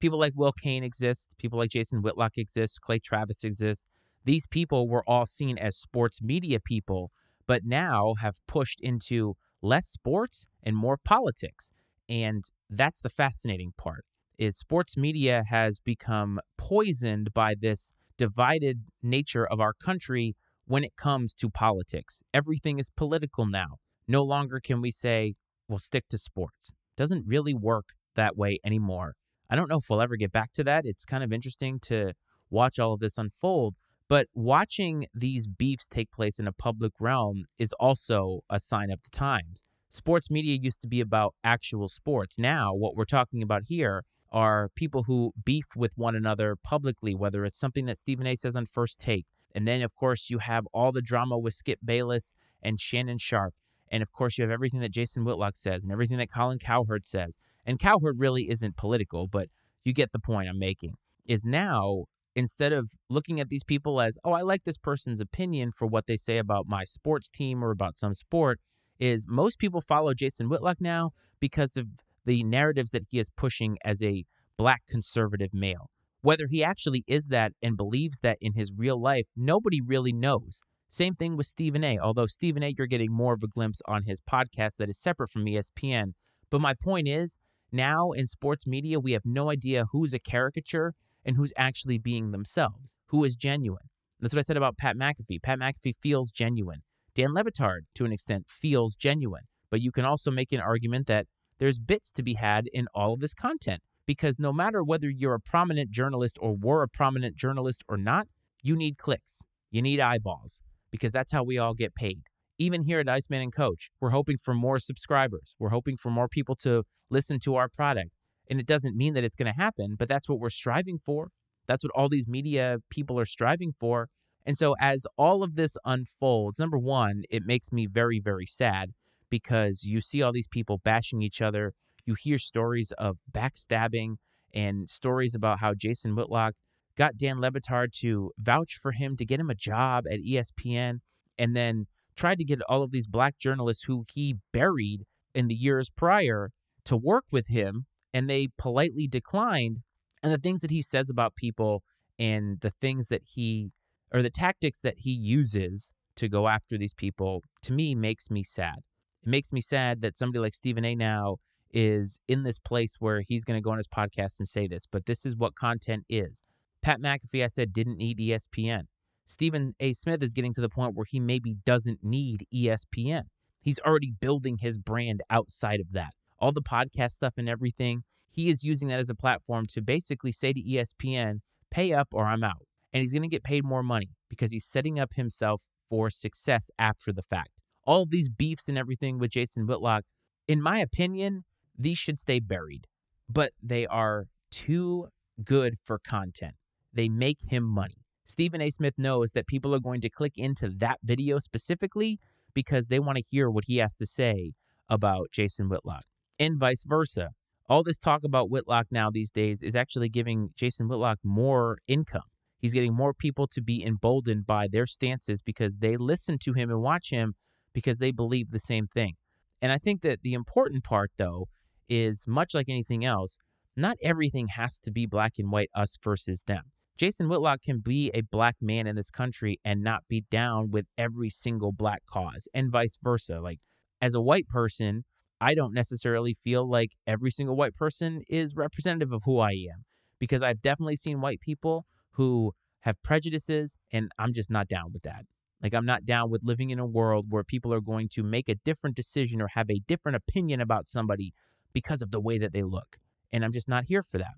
People 0.00 0.18
like 0.18 0.32
Will 0.34 0.52
Cain 0.52 0.84
exist. 0.84 1.30
People 1.38 1.58
like 1.58 1.70
Jason 1.70 2.02
Whitlock 2.02 2.36
exist. 2.36 2.80
Clay 2.80 2.98
Travis 2.98 3.44
exists. 3.44 3.90
These 4.24 4.46
people 4.46 4.88
were 4.88 5.04
all 5.06 5.26
seen 5.26 5.56
as 5.58 5.76
sports 5.76 6.20
media 6.20 6.58
people, 6.60 7.10
but 7.46 7.62
now 7.64 8.14
have 8.20 8.36
pushed 8.46 8.80
into 8.80 9.36
less 9.62 9.86
sports 9.86 10.46
and 10.62 10.76
more 10.76 10.96
politics. 10.96 11.70
And 12.08 12.44
that's 12.68 13.00
the 13.00 13.08
fascinating 13.08 13.72
part 13.76 14.04
is 14.38 14.56
sports 14.56 14.96
media 14.96 15.44
has 15.48 15.78
become 15.78 16.40
poisoned 16.58 17.32
by 17.32 17.54
this 17.58 17.90
divided 18.18 18.82
nature 19.02 19.46
of 19.46 19.60
our 19.60 19.72
country 19.72 20.36
when 20.66 20.84
it 20.84 20.96
comes 20.96 21.32
to 21.34 21.48
politics. 21.48 22.22
Everything 22.34 22.78
is 22.78 22.90
political 22.90 23.46
now. 23.46 23.78
No 24.08 24.22
longer 24.22 24.60
can 24.60 24.80
we 24.80 24.90
say, 24.90 25.34
we'll 25.68 25.78
stick 25.78 26.04
to 26.10 26.18
sports. 26.18 26.72
Doesn't 26.96 27.24
really 27.26 27.54
work 27.54 27.90
that 28.14 28.36
way 28.36 28.58
anymore. 28.64 29.14
I 29.48 29.56
don't 29.56 29.68
know 29.68 29.78
if 29.78 29.88
we'll 29.88 30.02
ever 30.02 30.16
get 30.16 30.32
back 30.32 30.52
to 30.54 30.64
that. 30.64 30.84
It's 30.84 31.04
kind 31.04 31.22
of 31.22 31.32
interesting 31.32 31.78
to 31.80 32.14
watch 32.50 32.78
all 32.78 32.92
of 32.92 33.00
this 33.00 33.18
unfold. 33.18 33.74
But 34.08 34.28
watching 34.34 35.06
these 35.14 35.46
beefs 35.46 35.88
take 35.88 36.10
place 36.12 36.38
in 36.38 36.46
a 36.46 36.52
public 36.52 36.92
realm 37.00 37.44
is 37.58 37.72
also 37.74 38.40
a 38.48 38.60
sign 38.60 38.90
of 38.90 39.02
the 39.02 39.10
times. 39.10 39.62
Sports 39.90 40.30
media 40.30 40.58
used 40.60 40.80
to 40.82 40.86
be 40.86 41.00
about 41.00 41.34
actual 41.42 41.88
sports. 41.88 42.38
Now, 42.38 42.72
what 42.74 42.94
we're 42.94 43.04
talking 43.04 43.42
about 43.42 43.64
here 43.66 44.04
are 44.30 44.68
people 44.74 45.04
who 45.04 45.32
beef 45.44 45.64
with 45.74 45.96
one 45.96 46.14
another 46.14 46.56
publicly, 46.56 47.14
whether 47.14 47.44
it's 47.44 47.58
something 47.58 47.86
that 47.86 47.98
Stephen 47.98 48.26
A 48.26 48.36
says 48.36 48.54
on 48.54 48.66
First 48.66 49.00
Take. 49.00 49.26
And 49.54 49.66
then, 49.66 49.82
of 49.82 49.94
course, 49.94 50.28
you 50.28 50.38
have 50.38 50.66
all 50.72 50.92
the 50.92 51.02
drama 51.02 51.38
with 51.38 51.54
Skip 51.54 51.78
Bayless 51.84 52.32
and 52.62 52.78
Shannon 52.78 53.18
Sharpe. 53.18 53.54
And 53.88 54.02
of 54.02 54.12
course, 54.12 54.36
you 54.36 54.42
have 54.42 54.50
everything 54.50 54.80
that 54.80 54.92
Jason 54.92 55.24
Whitlock 55.24 55.56
says 55.56 55.82
and 55.82 55.92
everything 55.92 56.18
that 56.18 56.30
Colin 56.30 56.58
Cowherd 56.58 57.06
says. 57.06 57.38
And 57.66 57.78
Cowherd 57.80 58.20
really 58.20 58.48
isn't 58.48 58.76
political, 58.76 59.26
but 59.26 59.48
you 59.84 59.92
get 59.92 60.12
the 60.12 60.20
point 60.20 60.48
I'm 60.48 60.58
making. 60.58 60.94
Is 61.26 61.44
now, 61.44 62.04
instead 62.36 62.72
of 62.72 62.90
looking 63.10 63.40
at 63.40 63.48
these 63.48 63.64
people 63.64 64.00
as, 64.00 64.16
oh, 64.24 64.32
I 64.32 64.42
like 64.42 64.62
this 64.62 64.78
person's 64.78 65.20
opinion 65.20 65.72
for 65.72 65.86
what 65.86 66.06
they 66.06 66.16
say 66.16 66.38
about 66.38 66.66
my 66.68 66.84
sports 66.84 67.28
team 67.28 67.64
or 67.64 67.72
about 67.72 67.98
some 67.98 68.14
sport, 68.14 68.60
is 69.00 69.26
most 69.28 69.58
people 69.58 69.80
follow 69.80 70.14
Jason 70.14 70.48
Whitlock 70.48 70.80
now 70.80 71.10
because 71.40 71.76
of 71.76 71.88
the 72.24 72.44
narratives 72.44 72.92
that 72.92 73.06
he 73.10 73.18
is 73.18 73.30
pushing 73.30 73.76
as 73.84 74.02
a 74.02 74.24
black 74.56 74.82
conservative 74.88 75.50
male. 75.52 75.90
Whether 76.22 76.46
he 76.48 76.64
actually 76.64 77.04
is 77.06 77.26
that 77.26 77.52
and 77.62 77.76
believes 77.76 78.20
that 78.20 78.38
in 78.40 78.54
his 78.54 78.72
real 78.76 79.00
life, 79.00 79.26
nobody 79.36 79.80
really 79.80 80.12
knows. 80.12 80.60
Same 80.88 81.14
thing 81.14 81.36
with 81.36 81.46
Stephen 81.46 81.84
A. 81.84 81.98
Although 81.98 82.26
Stephen 82.26 82.62
A., 82.62 82.74
you're 82.76 82.86
getting 82.86 83.12
more 83.12 83.34
of 83.34 83.42
a 83.42 83.48
glimpse 83.48 83.82
on 83.86 84.04
his 84.04 84.20
podcast 84.20 84.76
that 84.76 84.88
is 84.88 84.98
separate 84.98 85.30
from 85.30 85.44
ESPN. 85.44 86.12
But 86.50 86.60
my 86.60 86.74
point 86.74 87.06
is, 87.06 87.38
now 87.72 88.10
in 88.10 88.26
sports 88.26 88.66
media, 88.66 89.00
we 89.00 89.12
have 89.12 89.24
no 89.24 89.50
idea 89.50 89.86
who's 89.92 90.14
a 90.14 90.18
caricature 90.18 90.94
and 91.24 91.36
who's 91.36 91.52
actually 91.56 91.98
being 91.98 92.30
themselves, 92.30 92.94
who 93.06 93.24
is 93.24 93.36
genuine. 93.36 93.88
That's 94.20 94.34
what 94.34 94.38
I 94.38 94.42
said 94.42 94.56
about 94.56 94.78
Pat 94.78 94.96
McAfee. 94.96 95.42
Pat 95.42 95.58
McAfee 95.58 95.96
feels 96.00 96.30
genuine. 96.30 96.82
Dan 97.14 97.34
Le 97.34 97.44
Batard, 97.44 97.80
to 97.94 98.04
an 98.04 98.12
extent, 98.12 98.46
feels 98.48 98.94
genuine. 98.94 99.42
But 99.70 99.80
you 99.80 99.90
can 99.90 100.04
also 100.04 100.30
make 100.30 100.52
an 100.52 100.60
argument 100.60 101.06
that 101.08 101.26
there's 101.58 101.78
bits 101.78 102.12
to 102.12 102.22
be 102.22 102.34
had 102.34 102.66
in 102.72 102.86
all 102.94 103.14
of 103.14 103.20
this 103.20 103.34
content 103.34 103.82
because 104.06 104.38
no 104.38 104.52
matter 104.52 104.82
whether 104.82 105.10
you're 105.10 105.34
a 105.34 105.40
prominent 105.40 105.90
journalist 105.90 106.38
or 106.40 106.54
were 106.54 106.82
a 106.82 106.88
prominent 106.88 107.36
journalist 107.36 107.82
or 107.88 107.96
not, 107.96 108.28
you 108.62 108.76
need 108.76 108.98
clicks, 108.98 109.42
you 109.70 109.82
need 109.82 110.00
eyeballs 110.00 110.62
because 110.90 111.12
that's 111.12 111.32
how 111.32 111.42
we 111.42 111.58
all 111.58 111.74
get 111.74 111.94
paid. 111.94 112.22
Even 112.58 112.84
here 112.84 113.00
at 113.00 113.08
Iceman 113.08 113.42
and 113.42 113.52
Coach, 113.52 113.90
we're 114.00 114.10
hoping 114.10 114.38
for 114.38 114.54
more 114.54 114.78
subscribers. 114.78 115.54
We're 115.58 115.70
hoping 115.70 115.96
for 115.96 116.10
more 116.10 116.28
people 116.28 116.54
to 116.56 116.84
listen 117.10 117.38
to 117.40 117.56
our 117.56 117.68
product. 117.68 118.10
And 118.48 118.58
it 118.60 118.66
doesn't 118.66 118.96
mean 118.96 119.14
that 119.14 119.24
it's 119.24 119.36
going 119.36 119.52
to 119.52 119.60
happen, 119.60 119.96
but 119.98 120.08
that's 120.08 120.28
what 120.28 120.38
we're 120.38 120.50
striving 120.50 120.98
for. 121.04 121.28
That's 121.66 121.84
what 121.84 121.92
all 121.94 122.08
these 122.08 122.28
media 122.28 122.78
people 122.90 123.18
are 123.18 123.26
striving 123.26 123.74
for. 123.78 124.08
And 124.46 124.56
so, 124.56 124.76
as 124.80 125.06
all 125.18 125.42
of 125.42 125.56
this 125.56 125.76
unfolds, 125.84 126.58
number 126.58 126.78
one, 126.78 127.24
it 127.28 127.42
makes 127.44 127.72
me 127.72 127.86
very, 127.86 128.20
very 128.20 128.46
sad 128.46 128.92
because 129.28 129.82
you 129.82 130.00
see 130.00 130.22
all 130.22 130.32
these 130.32 130.46
people 130.46 130.80
bashing 130.84 131.20
each 131.20 131.42
other. 131.42 131.74
You 132.04 132.14
hear 132.18 132.38
stories 132.38 132.92
of 132.92 133.16
backstabbing 133.30 134.14
and 134.54 134.88
stories 134.88 135.34
about 135.34 135.58
how 135.58 135.74
Jason 135.74 136.14
Whitlock 136.14 136.54
got 136.96 137.16
Dan 137.16 137.40
Le 137.40 137.50
Batard 137.50 137.92
to 138.00 138.30
vouch 138.38 138.78
for 138.80 138.92
him 138.92 139.16
to 139.16 139.24
get 139.26 139.40
him 139.40 139.50
a 139.50 139.54
job 139.54 140.04
at 140.10 140.20
ESPN 140.20 141.00
and 141.38 141.54
then 141.54 141.86
tried 142.16 142.38
to 142.38 142.44
get 142.44 142.60
all 142.68 142.82
of 142.82 142.90
these 142.90 143.06
black 143.06 143.38
journalists 143.38 143.84
who 143.84 144.04
he 144.12 144.36
buried 144.52 145.04
in 145.34 145.48
the 145.48 145.54
years 145.54 145.90
prior 145.90 146.50
to 146.84 146.96
work 146.96 147.24
with 147.30 147.48
him 147.48 147.86
and 148.14 148.28
they 148.28 148.48
politely 148.58 149.06
declined 149.06 149.80
and 150.22 150.32
the 150.32 150.38
things 150.38 150.60
that 150.60 150.70
he 150.70 150.80
says 150.80 151.10
about 151.10 151.36
people 151.36 151.82
and 152.18 152.60
the 152.60 152.72
things 152.80 153.08
that 153.08 153.22
he 153.34 153.70
or 154.12 154.22
the 154.22 154.30
tactics 154.30 154.80
that 154.80 154.94
he 154.98 155.10
uses 155.10 155.90
to 156.14 156.28
go 156.28 156.48
after 156.48 156.78
these 156.78 156.94
people 156.94 157.42
to 157.62 157.72
me 157.72 157.94
makes 157.94 158.30
me 158.30 158.42
sad 158.42 158.78
it 159.22 159.28
makes 159.28 159.52
me 159.52 159.60
sad 159.60 160.00
that 160.00 160.16
somebody 160.16 160.38
like 160.38 160.54
Stephen 160.54 160.84
A 160.84 160.94
now 160.94 161.36
is 161.72 162.20
in 162.28 162.44
this 162.44 162.58
place 162.58 162.96
where 163.00 163.20
he's 163.20 163.44
going 163.44 163.58
to 163.58 163.62
go 163.62 163.70
on 163.70 163.78
his 163.78 163.88
podcast 163.88 164.38
and 164.38 164.48
say 164.48 164.66
this, 164.66 164.86
but 164.90 165.06
this 165.06 165.26
is 165.26 165.36
what 165.36 165.54
content 165.54 166.04
is. 166.08 166.42
Pat 166.82 167.00
McAfee, 167.00 167.42
I 167.42 167.48
said, 167.48 167.72
didn't 167.72 167.98
need 167.98 168.18
ESPN. 168.18 168.84
Stephen 169.26 169.74
A. 169.80 169.92
Smith 169.92 170.22
is 170.22 170.32
getting 170.32 170.54
to 170.54 170.60
the 170.60 170.68
point 170.68 170.94
where 170.94 171.04
he 171.04 171.18
maybe 171.18 171.54
doesn't 171.64 171.98
need 172.02 172.46
ESPN. 172.54 173.24
He's 173.60 173.80
already 173.80 174.12
building 174.12 174.58
his 174.60 174.78
brand 174.78 175.20
outside 175.28 175.80
of 175.80 175.92
that. 175.92 176.12
All 176.38 176.52
the 176.52 176.62
podcast 176.62 177.12
stuff 177.12 177.34
and 177.36 177.48
everything, 177.48 178.04
he 178.30 178.48
is 178.48 178.62
using 178.62 178.88
that 178.88 179.00
as 179.00 179.10
a 179.10 179.14
platform 179.14 179.66
to 179.70 179.82
basically 179.82 180.30
say 180.30 180.52
to 180.52 180.62
ESPN, 180.62 181.40
pay 181.70 181.92
up 181.92 182.08
or 182.12 182.26
I'm 182.26 182.44
out. 182.44 182.62
And 182.92 183.00
he's 183.00 183.12
going 183.12 183.22
to 183.22 183.28
get 183.28 183.42
paid 183.42 183.64
more 183.64 183.82
money 183.82 184.10
because 184.30 184.52
he's 184.52 184.64
setting 184.64 185.00
up 185.00 185.14
himself 185.14 185.62
for 185.90 186.08
success 186.08 186.70
after 186.78 187.12
the 187.12 187.22
fact. 187.22 187.62
All 187.84 188.06
these 188.06 188.28
beefs 188.28 188.68
and 188.68 188.78
everything 188.78 189.18
with 189.18 189.32
Jason 189.32 189.66
Whitlock, 189.66 190.04
In 190.46 190.62
my 190.62 190.78
opinion, 190.78 191.44
these 191.76 191.98
should 191.98 192.20
stay 192.20 192.38
buried, 192.38 192.86
but 193.28 193.50
they 193.60 193.86
are 193.86 194.26
too 194.50 195.08
good 195.44 195.74
for 195.84 195.98
content. 195.98 196.54
They 196.92 197.08
make 197.08 197.38
him 197.50 197.64
money. 197.64 198.05
Stephen 198.26 198.60
A. 198.60 198.70
Smith 198.70 198.94
knows 198.98 199.32
that 199.32 199.46
people 199.46 199.74
are 199.74 199.80
going 199.80 200.00
to 200.00 200.10
click 200.10 200.32
into 200.36 200.68
that 200.68 200.98
video 201.02 201.38
specifically 201.38 202.18
because 202.54 202.88
they 202.88 202.98
want 202.98 203.16
to 203.16 203.24
hear 203.30 203.48
what 203.48 203.64
he 203.66 203.76
has 203.76 203.94
to 203.94 204.06
say 204.06 204.52
about 204.88 205.30
Jason 205.30 205.68
Whitlock, 205.68 206.04
and 206.38 206.58
vice 206.58 206.84
versa. 206.86 207.30
All 207.68 207.82
this 207.82 207.98
talk 207.98 208.24
about 208.24 208.50
Whitlock 208.50 208.86
now 208.90 209.10
these 209.10 209.30
days 209.30 209.62
is 209.62 209.74
actually 209.74 210.08
giving 210.08 210.50
Jason 210.56 210.88
Whitlock 210.88 211.18
more 211.24 211.78
income. 211.86 212.22
He's 212.58 212.74
getting 212.74 212.94
more 212.94 213.12
people 213.12 213.46
to 213.48 213.60
be 213.60 213.84
emboldened 213.84 214.46
by 214.46 214.68
their 214.68 214.86
stances 214.86 215.42
because 215.42 215.76
they 215.76 215.96
listen 215.96 216.38
to 216.38 216.52
him 216.52 216.70
and 216.70 216.80
watch 216.80 217.10
him 217.10 217.34
because 217.72 217.98
they 217.98 218.12
believe 218.12 218.50
the 218.50 218.58
same 218.58 218.86
thing. 218.86 219.14
And 219.60 219.72
I 219.72 219.78
think 219.78 220.02
that 220.02 220.22
the 220.22 220.34
important 220.34 220.84
part, 220.84 221.10
though, 221.16 221.48
is 221.88 222.24
much 222.26 222.54
like 222.54 222.68
anything 222.68 223.04
else, 223.04 223.36
not 223.76 223.96
everything 224.02 224.48
has 224.48 224.78
to 224.80 224.90
be 224.90 225.06
black 225.06 225.34
and 225.38 225.50
white, 225.50 225.70
us 225.74 225.96
versus 226.02 226.42
them. 226.46 226.62
Jason 226.96 227.28
Whitlock 227.28 227.60
can 227.62 227.80
be 227.80 228.10
a 228.14 228.22
black 228.22 228.56
man 228.60 228.86
in 228.86 228.96
this 228.96 229.10
country 229.10 229.58
and 229.64 229.82
not 229.82 230.04
be 230.08 230.24
down 230.30 230.70
with 230.70 230.86
every 230.96 231.28
single 231.28 231.72
black 231.72 232.02
cause, 232.06 232.48
and 232.54 232.70
vice 232.70 232.96
versa. 233.02 233.40
Like, 233.40 233.60
as 234.00 234.14
a 234.14 234.20
white 234.20 234.48
person, 234.48 235.04
I 235.40 235.54
don't 235.54 235.74
necessarily 235.74 236.32
feel 236.32 236.68
like 236.68 236.92
every 237.06 237.30
single 237.30 237.54
white 237.54 237.74
person 237.74 238.22
is 238.28 238.56
representative 238.56 239.12
of 239.12 239.22
who 239.24 239.38
I 239.38 239.50
am 239.50 239.84
because 240.18 240.42
I've 240.42 240.62
definitely 240.62 240.96
seen 240.96 241.20
white 241.20 241.40
people 241.40 241.84
who 242.12 242.52
have 242.80 243.02
prejudices, 243.02 243.76
and 243.92 244.10
I'm 244.18 244.32
just 244.32 244.50
not 244.50 244.68
down 244.68 244.92
with 244.92 245.02
that. 245.02 245.24
Like, 245.62 245.74
I'm 245.74 245.84
not 245.84 246.06
down 246.06 246.30
with 246.30 246.42
living 246.44 246.70
in 246.70 246.78
a 246.78 246.86
world 246.86 247.26
where 247.28 247.44
people 247.44 247.74
are 247.74 247.80
going 247.80 248.08
to 248.10 248.22
make 248.22 248.48
a 248.48 248.54
different 248.54 248.96
decision 248.96 249.42
or 249.42 249.48
have 249.48 249.70
a 249.70 249.80
different 249.86 250.16
opinion 250.16 250.60
about 250.60 250.88
somebody 250.88 251.34
because 251.74 252.00
of 252.00 252.10
the 252.10 252.20
way 252.20 252.38
that 252.38 252.52
they 252.54 252.62
look. 252.62 252.96
And 253.32 253.44
I'm 253.44 253.52
just 253.52 253.68
not 253.68 253.84
here 253.84 254.02
for 254.02 254.16
that. 254.18 254.34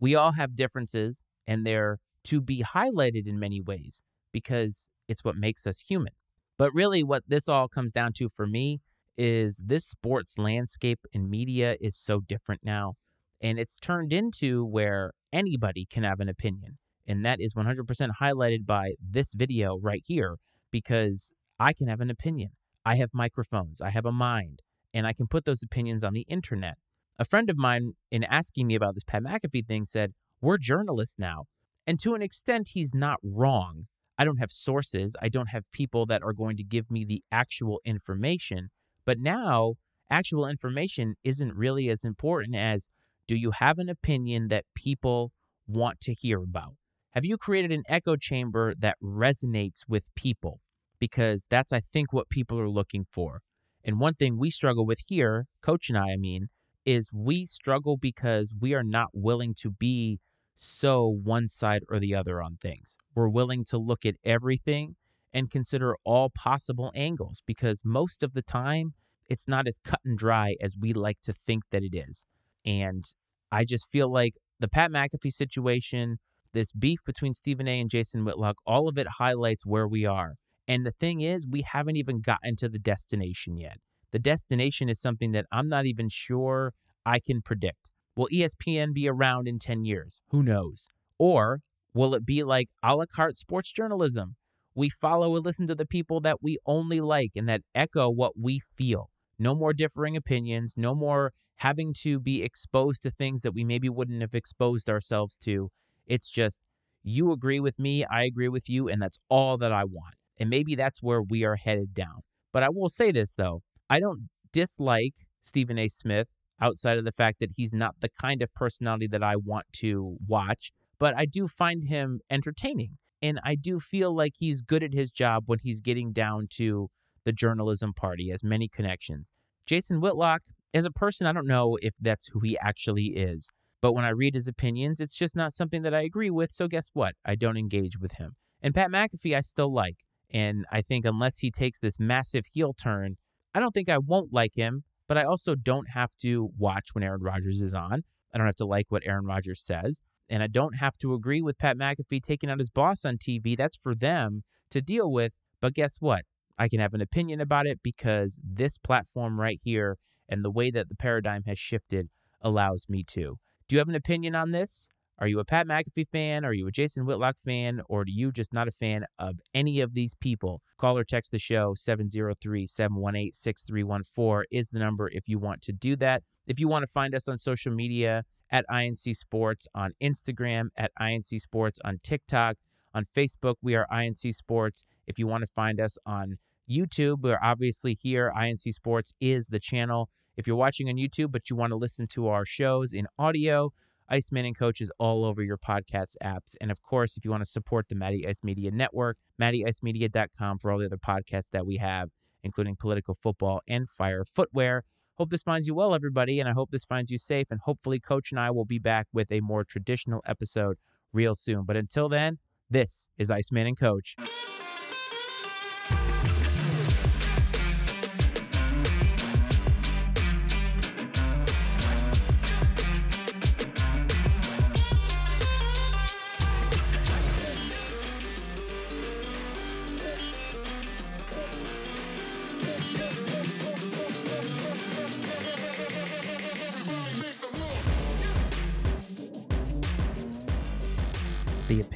We 0.00 0.14
all 0.14 0.32
have 0.32 0.56
differences, 0.56 1.22
and 1.50 1.66
they're 1.66 1.98
to 2.22 2.40
be 2.40 2.62
highlighted 2.62 3.26
in 3.26 3.40
many 3.40 3.60
ways 3.60 4.04
because 4.32 4.88
it's 5.08 5.24
what 5.24 5.36
makes 5.36 5.66
us 5.66 5.80
human. 5.80 6.12
But 6.56 6.72
really, 6.72 7.02
what 7.02 7.24
this 7.26 7.48
all 7.48 7.66
comes 7.66 7.90
down 7.90 8.12
to 8.14 8.28
for 8.28 8.46
me 8.46 8.80
is 9.18 9.60
this 9.66 9.84
sports 9.84 10.38
landscape 10.38 11.00
and 11.12 11.28
media 11.28 11.74
is 11.80 11.96
so 11.96 12.20
different 12.20 12.60
now. 12.64 12.94
And 13.40 13.58
it's 13.58 13.78
turned 13.78 14.12
into 14.12 14.64
where 14.64 15.12
anybody 15.32 15.86
can 15.90 16.04
have 16.04 16.20
an 16.20 16.28
opinion. 16.28 16.78
And 17.04 17.24
that 17.24 17.40
is 17.40 17.54
100% 17.54 18.10
highlighted 18.20 18.64
by 18.64 18.92
this 19.00 19.34
video 19.34 19.76
right 19.82 20.02
here 20.06 20.36
because 20.70 21.32
I 21.58 21.72
can 21.72 21.88
have 21.88 22.00
an 22.00 22.10
opinion. 22.10 22.50
I 22.84 22.94
have 22.94 23.10
microphones, 23.12 23.80
I 23.80 23.90
have 23.90 24.06
a 24.06 24.12
mind, 24.12 24.62
and 24.94 25.04
I 25.06 25.12
can 25.12 25.26
put 25.26 25.44
those 25.44 25.64
opinions 25.64 26.04
on 26.04 26.12
the 26.12 26.26
internet. 26.28 26.76
A 27.18 27.24
friend 27.24 27.50
of 27.50 27.56
mine, 27.56 27.94
in 28.10 28.22
asking 28.24 28.68
me 28.68 28.76
about 28.76 28.94
this 28.94 29.04
Pat 29.04 29.22
McAfee 29.22 29.66
thing, 29.66 29.84
said, 29.84 30.12
We're 30.42 30.58
journalists 30.58 31.18
now. 31.18 31.44
And 31.86 31.98
to 32.00 32.14
an 32.14 32.22
extent, 32.22 32.70
he's 32.72 32.94
not 32.94 33.18
wrong. 33.22 33.86
I 34.16 34.24
don't 34.24 34.38
have 34.38 34.50
sources, 34.50 35.16
I 35.20 35.28
don't 35.28 35.48
have 35.48 35.72
people 35.72 36.06
that 36.06 36.22
are 36.22 36.32
going 36.32 36.56
to 36.56 36.64
give 36.64 36.90
me 36.90 37.04
the 37.04 37.22
actual 37.32 37.80
information. 37.84 38.68
But 39.04 39.18
now, 39.18 39.74
actual 40.10 40.46
information 40.46 41.14
isn't 41.24 41.54
really 41.54 41.88
as 41.88 42.04
important 42.04 42.54
as 42.54 42.88
do 43.26 43.36
you 43.36 43.52
have 43.52 43.78
an 43.78 43.88
opinion 43.88 44.48
that 44.48 44.64
people 44.74 45.32
want 45.66 46.00
to 46.02 46.14
hear 46.14 46.42
about? 46.42 46.74
Have 47.12 47.24
you 47.24 47.36
created 47.36 47.72
an 47.72 47.82
echo 47.88 48.16
chamber 48.16 48.74
that 48.78 48.96
resonates 49.02 49.80
with 49.88 50.14
people? 50.14 50.60
Because 50.98 51.46
that's, 51.48 51.72
I 51.72 51.80
think, 51.80 52.12
what 52.12 52.28
people 52.28 52.58
are 52.58 52.68
looking 52.68 53.06
for. 53.10 53.40
And 53.82 53.98
one 53.98 54.14
thing 54.14 54.38
we 54.38 54.50
struggle 54.50 54.84
with 54.84 55.00
here, 55.06 55.46
Coach 55.62 55.88
and 55.88 55.98
I, 55.98 56.12
I 56.12 56.16
mean, 56.16 56.48
is 56.84 57.10
we 57.12 57.46
struggle 57.46 57.96
because 57.96 58.54
we 58.58 58.74
are 58.74 58.84
not 58.84 59.08
willing 59.12 59.54
to 59.60 59.70
be 59.70 60.18
so 60.60 61.08
one 61.08 61.48
side 61.48 61.82
or 61.88 61.98
the 61.98 62.14
other 62.14 62.42
on 62.42 62.56
things. 62.56 62.96
We're 63.14 63.28
willing 63.28 63.64
to 63.66 63.78
look 63.78 64.04
at 64.04 64.16
everything 64.24 64.96
and 65.32 65.50
consider 65.50 65.96
all 66.04 66.30
possible 66.30 66.92
angles 66.94 67.42
because 67.46 67.82
most 67.84 68.22
of 68.22 68.32
the 68.32 68.42
time 68.42 68.94
it's 69.28 69.46
not 69.46 69.66
as 69.66 69.78
cut 69.82 70.00
and 70.04 70.18
dry 70.18 70.56
as 70.60 70.76
we 70.78 70.92
like 70.92 71.20
to 71.22 71.34
think 71.46 71.64
that 71.70 71.82
it 71.82 71.94
is. 71.94 72.26
And 72.64 73.04
I 73.52 73.64
just 73.64 73.88
feel 73.90 74.12
like 74.12 74.34
the 74.58 74.68
Pat 74.68 74.90
McAfee 74.90 75.32
situation, 75.32 76.18
this 76.52 76.72
beef 76.72 76.98
between 77.06 77.32
Stephen 77.32 77.68
A 77.68 77.80
and 77.80 77.88
Jason 77.88 78.24
Whitlock, 78.24 78.56
all 78.66 78.88
of 78.88 78.98
it 78.98 79.06
highlights 79.18 79.64
where 79.64 79.88
we 79.88 80.04
are. 80.04 80.34
And 80.68 80.84
the 80.84 80.92
thing 80.92 81.20
is, 81.20 81.46
we 81.48 81.62
haven't 81.62 81.96
even 81.96 82.20
gotten 82.20 82.56
to 82.56 82.68
the 82.68 82.78
destination 82.78 83.56
yet. 83.56 83.78
The 84.12 84.18
destination 84.18 84.88
is 84.88 85.00
something 85.00 85.32
that 85.32 85.46
I'm 85.50 85.68
not 85.68 85.86
even 85.86 86.08
sure 86.08 86.74
I 87.06 87.20
can 87.20 87.40
predict. 87.40 87.92
Will 88.16 88.28
ESPN 88.32 88.92
be 88.92 89.08
around 89.08 89.46
in 89.46 89.58
10 89.58 89.84
years? 89.84 90.20
Who 90.28 90.42
knows? 90.42 90.88
Or 91.18 91.60
will 91.94 92.14
it 92.14 92.26
be 92.26 92.42
like 92.42 92.68
a 92.82 92.94
la 92.96 93.06
carte 93.06 93.36
sports 93.36 93.72
journalism? 93.72 94.36
We 94.74 94.88
follow 94.88 95.34
and 95.36 95.44
listen 95.44 95.66
to 95.66 95.74
the 95.74 95.86
people 95.86 96.20
that 96.20 96.42
we 96.42 96.58
only 96.66 97.00
like 97.00 97.32
and 97.36 97.48
that 97.48 97.62
echo 97.74 98.08
what 98.08 98.38
we 98.38 98.58
feel. 98.58 99.10
No 99.38 99.54
more 99.54 99.72
differing 99.72 100.16
opinions, 100.16 100.74
no 100.76 100.94
more 100.94 101.32
having 101.56 101.92
to 102.02 102.18
be 102.18 102.42
exposed 102.42 103.02
to 103.02 103.10
things 103.10 103.42
that 103.42 103.52
we 103.52 103.64
maybe 103.64 103.88
wouldn't 103.88 104.22
have 104.22 104.34
exposed 104.34 104.88
ourselves 104.88 105.36
to. 105.36 105.70
It's 106.06 106.30
just 106.30 106.60
you 107.02 107.32
agree 107.32 107.60
with 107.60 107.78
me, 107.78 108.04
I 108.04 108.24
agree 108.24 108.48
with 108.48 108.68
you, 108.68 108.88
and 108.88 109.00
that's 109.00 109.20
all 109.28 109.56
that 109.58 109.72
I 109.72 109.84
want. 109.84 110.14
And 110.38 110.48
maybe 110.50 110.74
that's 110.74 111.02
where 111.02 111.22
we 111.22 111.44
are 111.44 111.56
headed 111.56 111.94
down. 111.94 112.20
But 112.52 112.62
I 112.62 112.68
will 112.70 112.88
say 112.88 113.12
this 113.12 113.34
though 113.34 113.62
I 113.88 114.00
don't 114.00 114.28
dislike 114.52 115.26
Stephen 115.42 115.78
A. 115.78 115.88
Smith 115.88 116.28
outside 116.60 116.98
of 116.98 117.04
the 117.04 117.12
fact 117.12 117.40
that 117.40 117.52
he's 117.56 117.72
not 117.72 117.96
the 118.00 118.08
kind 118.08 118.42
of 118.42 118.52
personality 118.54 119.06
that 119.08 119.22
I 119.22 119.36
want 119.36 119.66
to 119.74 120.16
watch, 120.26 120.72
but 120.98 121.14
I 121.16 121.24
do 121.24 121.48
find 121.48 121.84
him 121.84 122.20
entertaining. 122.30 122.98
And 123.22 123.38
I 123.44 123.54
do 123.54 123.80
feel 123.80 124.14
like 124.14 124.34
he's 124.38 124.62
good 124.62 124.82
at 124.82 124.94
his 124.94 125.10
job 125.10 125.44
when 125.46 125.58
he's 125.62 125.80
getting 125.80 126.12
down 126.12 126.46
to 126.52 126.88
the 127.24 127.32
journalism 127.32 127.92
party, 127.92 128.30
as 128.30 128.42
many 128.42 128.66
connections. 128.66 129.26
Jason 129.66 130.00
Whitlock, 130.00 130.42
as 130.72 130.84
a 130.84 130.90
person, 130.90 131.26
I 131.26 131.32
don't 131.32 131.46
know 131.46 131.76
if 131.82 131.94
that's 132.00 132.28
who 132.28 132.40
he 132.40 132.58
actually 132.58 133.08
is. 133.08 133.50
But 133.82 133.92
when 133.92 134.04
I 134.04 134.10
read 134.10 134.34
his 134.34 134.48
opinions, 134.48 135.00
it's 135.00 135.16
just 135.16 135.36
not 135.36 135.52
something 135.52 135.82
that 135.82 135.94
I 135.94 136.02
agree 136.02 136.30
with. 136.30 136.52
So 136.52 136.68
guess 136.68 136.90
what? 136.92 137.14
I 137.24 137.34
don't 137.34 137.56
engage 137.56 137.98
with 137.98 138.12
him. 138.12 138.36
And 138.62 138.74
Pat 138.74 138.90
McAfee, 138.90 139.36
I 139.36 139.40
still 139.40 139.72
like. 139.72 140.04
And 140.32 140.66
I 140.70 140.82
think 140.82 141.04
unless 141.04 141.38
he 141.38 141.50
takes 141.50 141.80
this 141.80 141.98
massive 141.98 142.44
heel 142.52 142.72
turn, 142.74 143.16
I 143.54 143.60
don't 143.60 143.72
think 143.72 143.88
I 143.88 143.98
won't 143.98 144.32
like 144.32 144.54
him, 144.54 144.84
but 145.10 145.18
I 145.18 145.24
also 145.24 145.56
don't 145.56 145.88
have 145.88 146.14
to 146.18 146.50
watch 146.56 146.90
when 146.92 147.02
Aaron 147.02 147.20
Rodgers 147.20 147.62
is 147.62 147.74
on. 147.74 148.04
I 148.32 148.38
don't 148.38 148.46
have 148.46 148.54
to 148.54 148.64
like 148.64 148.86
what 148.90 149.02
Aaron 149.04 149.24
Rodgers 149.24 149.60
says. 149.60 150.02
And 150.28 150.40
I 150.40 150.46
don't 150.46 150.76
have 150.76 150.96
to 150.98 151.14
agree 151.14 151.42
with 151.42 151.58
Pat 151.58 151.76
McAfee 151.76 152.22
taking 152.22 152.48
out 152.48 152.60
his 152.60 152.70
boss 152.70 153.04
on 153.04 153.18
TV. 153.18 153.56
That's 153.56 153.76
for 153.76 153.92
them 153.92 154.44
to 154.70 154.80
deal 154.80 155.10
with. 155.10 155.32
But 155.60 155.74
guess 155.74 155.96
what? 155.98 156.26
I 156.56 156.68
can 156.68 156.78
have 156.78 156.94
an 156.94 157.00
opinion 157.00 157.40
about 157.40 157.66
it 157.66 157.80
because 157.82 158.38
this 158.40 158.78
platform 158.78 159.40
right 159.40 159.58
here 159.60 159.98
and 160.28 160.44
the 160.44 160.50
way 160.52 160.70
that 160.70 160.88
the 160.88 160.94
paradigm 160.94 161.42
has 161.42 161.58
shifted 161.58 162.08
allows 162.40 162.86
me 162.88 163.02
to. 163.08 163.34
Do 163.66 163.74
you 163.74 163.80
have 163.80 163.88
an 163.88 163.96
opinion 163.96 164.36
on 164.36 164.52
this? 164.52 164.86
Are 165.20 165.28
you 165.28 165.38
a 165.38 165.44
Pat 165.44 165.66
McAfee 165.66 166.08
fan? 166.08 166.44
Are 166.44 166.52
you 166.52 166.66
a 166.66 166.70
Jason 166.70 167.04
Whitlock 167.04 167.36
fan? 167.38 167.82
Or 167.88 168.04
do 168.04 168.12
you 168.12 168.32
just 168.32 168.54
not 168.54 168.68
a 168.68 168.72
fan 168.72 169.04
of 169.18 169.38
any 169.52 169.80
of 169.80 169.94
these 169.94 170.14
people? 170.14 170.62
Call 170.78 170.96
or 170.96 171.04
text 171.04 171.30
the 171.30 171.38
show 171.38 171.74
703 171.74 172.66
718 172.66 173.32
6314 173.32 174.46
is 174.50 174.70
the 174.70 174.78
number 174.78 175.10
if 175.12 175.28
you 175.28 175.38
want 175.38 175.60
to 175.62 175.72
do 175.72 175.94
that. 175.96 176.22
If 176.46 176.58
you 176.58 176.68
want 176.68 176.84
to 176.84 176.90
find 176.90 177.14
us 177.14 177.28
on 177.28 177.36
social 177.36 177.72
media, 177.72 178.24
at 178.50 178.64
I&C 178.68 179.14
Sports 179.14 179.66
on 179.74 179.92
Instagram, 180.02 180.68
at 180.76 180.90
I&C 180.96 181.38
Sports 181.38 181.78
on 181.84 182.00
TikTok, 182.02 182.56
on 182.92 183.04
Facebook, 183.16 183.54
we 183.62 183.76
are 183.76 183.86
I&C 183.90 184.32
Sports. 184.32 184.84
If 185.06 185.18
you 185.18 185.26
want 185.26 185.42
to 185.42 185.46
find 185.46 185.80
us 185.80 185.98
on 186.04 186.38
YouTube, 186.68 187.20
we're 187.20 187.38
obviously 187.42 187.94
here. 187.94 188.32
I&C 188.34 188.72
Sports 188.72 189.12
is 189.20 189.48
the 189.48 189.60
channel. 189.60 190.08
If 190.36 190.46
you're 190.46 190.56
watching 190.56 190.88
on 190.88 190.96
YouTube, 190.96 191.30
but 191.30 191.50
you 191.50 191.56
want 191.56 191.70
to 191.70 191.76
listen 191.76 192.06
to 192.08 192.28
our 192.28 192.44
shows 192.44 192.92
in 192.92 193.06
audio, 193.18 193.72
Iceman 194.10 194.44
and 194.44 194.58
Coach 194.58 194.80
is 194.80 194.90
all 194.98 195.24
over 195.24 195.40
your 195.42 195.56
podcast 195.56 196.16
apps. 196.22 196.56
And 196.60 196.72
of 196.72 196.82
course, 196.82 197.16
if 197.16 197.24
you 197.24 197.30
want 197.30 197.42
to 197.42 197.50
support 197.50 197.88
the 197.88 197.94
Matty 197.94 198.26
Ice 198.26 198.42
Media 198.42 198.72
Network, 198.72 199.18
mattyicemedia.com 199.40 200.58
for 200.58 200.72
all 200.72 200.78
the 200.78 200.86
other 200.86 200.96
podcasts 200.96 201.50
that 201.52 201.64
we 201.64 201.76
have, 201.76 202.10
including 202.42 202.74
political 202.74 203.14
football 203.14 203.60
and 203.68 203.88
fire 203.88 204.24
footwear. 204.24 204.82
Hope 205.16 205.30
this 205.30 205.44
finds 205.44 205.68
you 205.68 205.74
well, 205.74 205.94
everybody, 205.94 206.40
and 206.40 206.48
I 206.48 206.52
hope 206.52 206.70
this 206.72 206.84
finds 206.84 207.10
you 207.12 207.18
safe. 207.18 207.48
And 207.50 207.60
hopefully, 207.60 208.00
Coach 208.00 208.32
and 208.32 208.40
I 208.40 208.50
will 208.50 208.64
be 208.64 208.78
back 208.78 209.06
with 209.12 209.30
a 209.30 209.40
more 209.40 209.64
traditional 209.64 210.22
episode 210.26 210.78
real 211.12 211.34
soon. 211.34 211.64
But 211.64 211.76
until 211.76 212.08
then, 212.08 212.38
this 212.68 213.06
is 213.16 213.30
Iceman 213.30 213.66
and 213.66 213.78
Coach. 213.78 214.16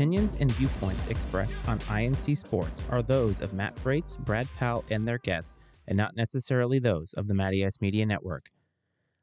Opinions 0.04 0.36
and 0.38 0.52
viewpoints 0.52 1.08
expressed 1.08 1.56
on 1.66 1.78
I&C 1.88 2.34
Sports 2.34 2.82
are 2.90 3.00
those 3.00 3.40
of 3.40 3.54
Matt 3.54 3.74
Frates, 3.78 4.16
Brad 4.16 4.46
Powell, 4.58 4.84
and 4.90 5.08
their 5.08 5.16
guests, 5.16 5.56
and 5.88 5.96
not 5.96 6.14
necessarily 6.14 6.78
those 6.78 7.14
of 7.14 7.26
the 7.26 7.32
Matty 7.32 7.64
Ice 7.64 7.80
Media 7.80 8.04
Network. 8.04 8.50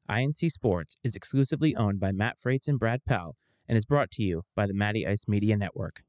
I&C 0.09 0.49
Sports 0.49 0.97
is 1.03 1.15
exclusively 1.15 1.75
owned 1.75 1.99
by 1.99 2.11
Matt 2.11 2.39
Frates 2.39 2.67
and 2.67 2.79
Brad 2.79 3.05
Powell 3.05 3.37
and 3.69 3.77
is 3.77 3.85
brought 3.85 4.09
to 4.13 4.23
you 4.23 4.41
by 4.55 4.65
the 4.65 4.73
Matty 4.73 5.05
Ice 5.05 5.27
Media 5.27 5.55
Network. 5.55 6.01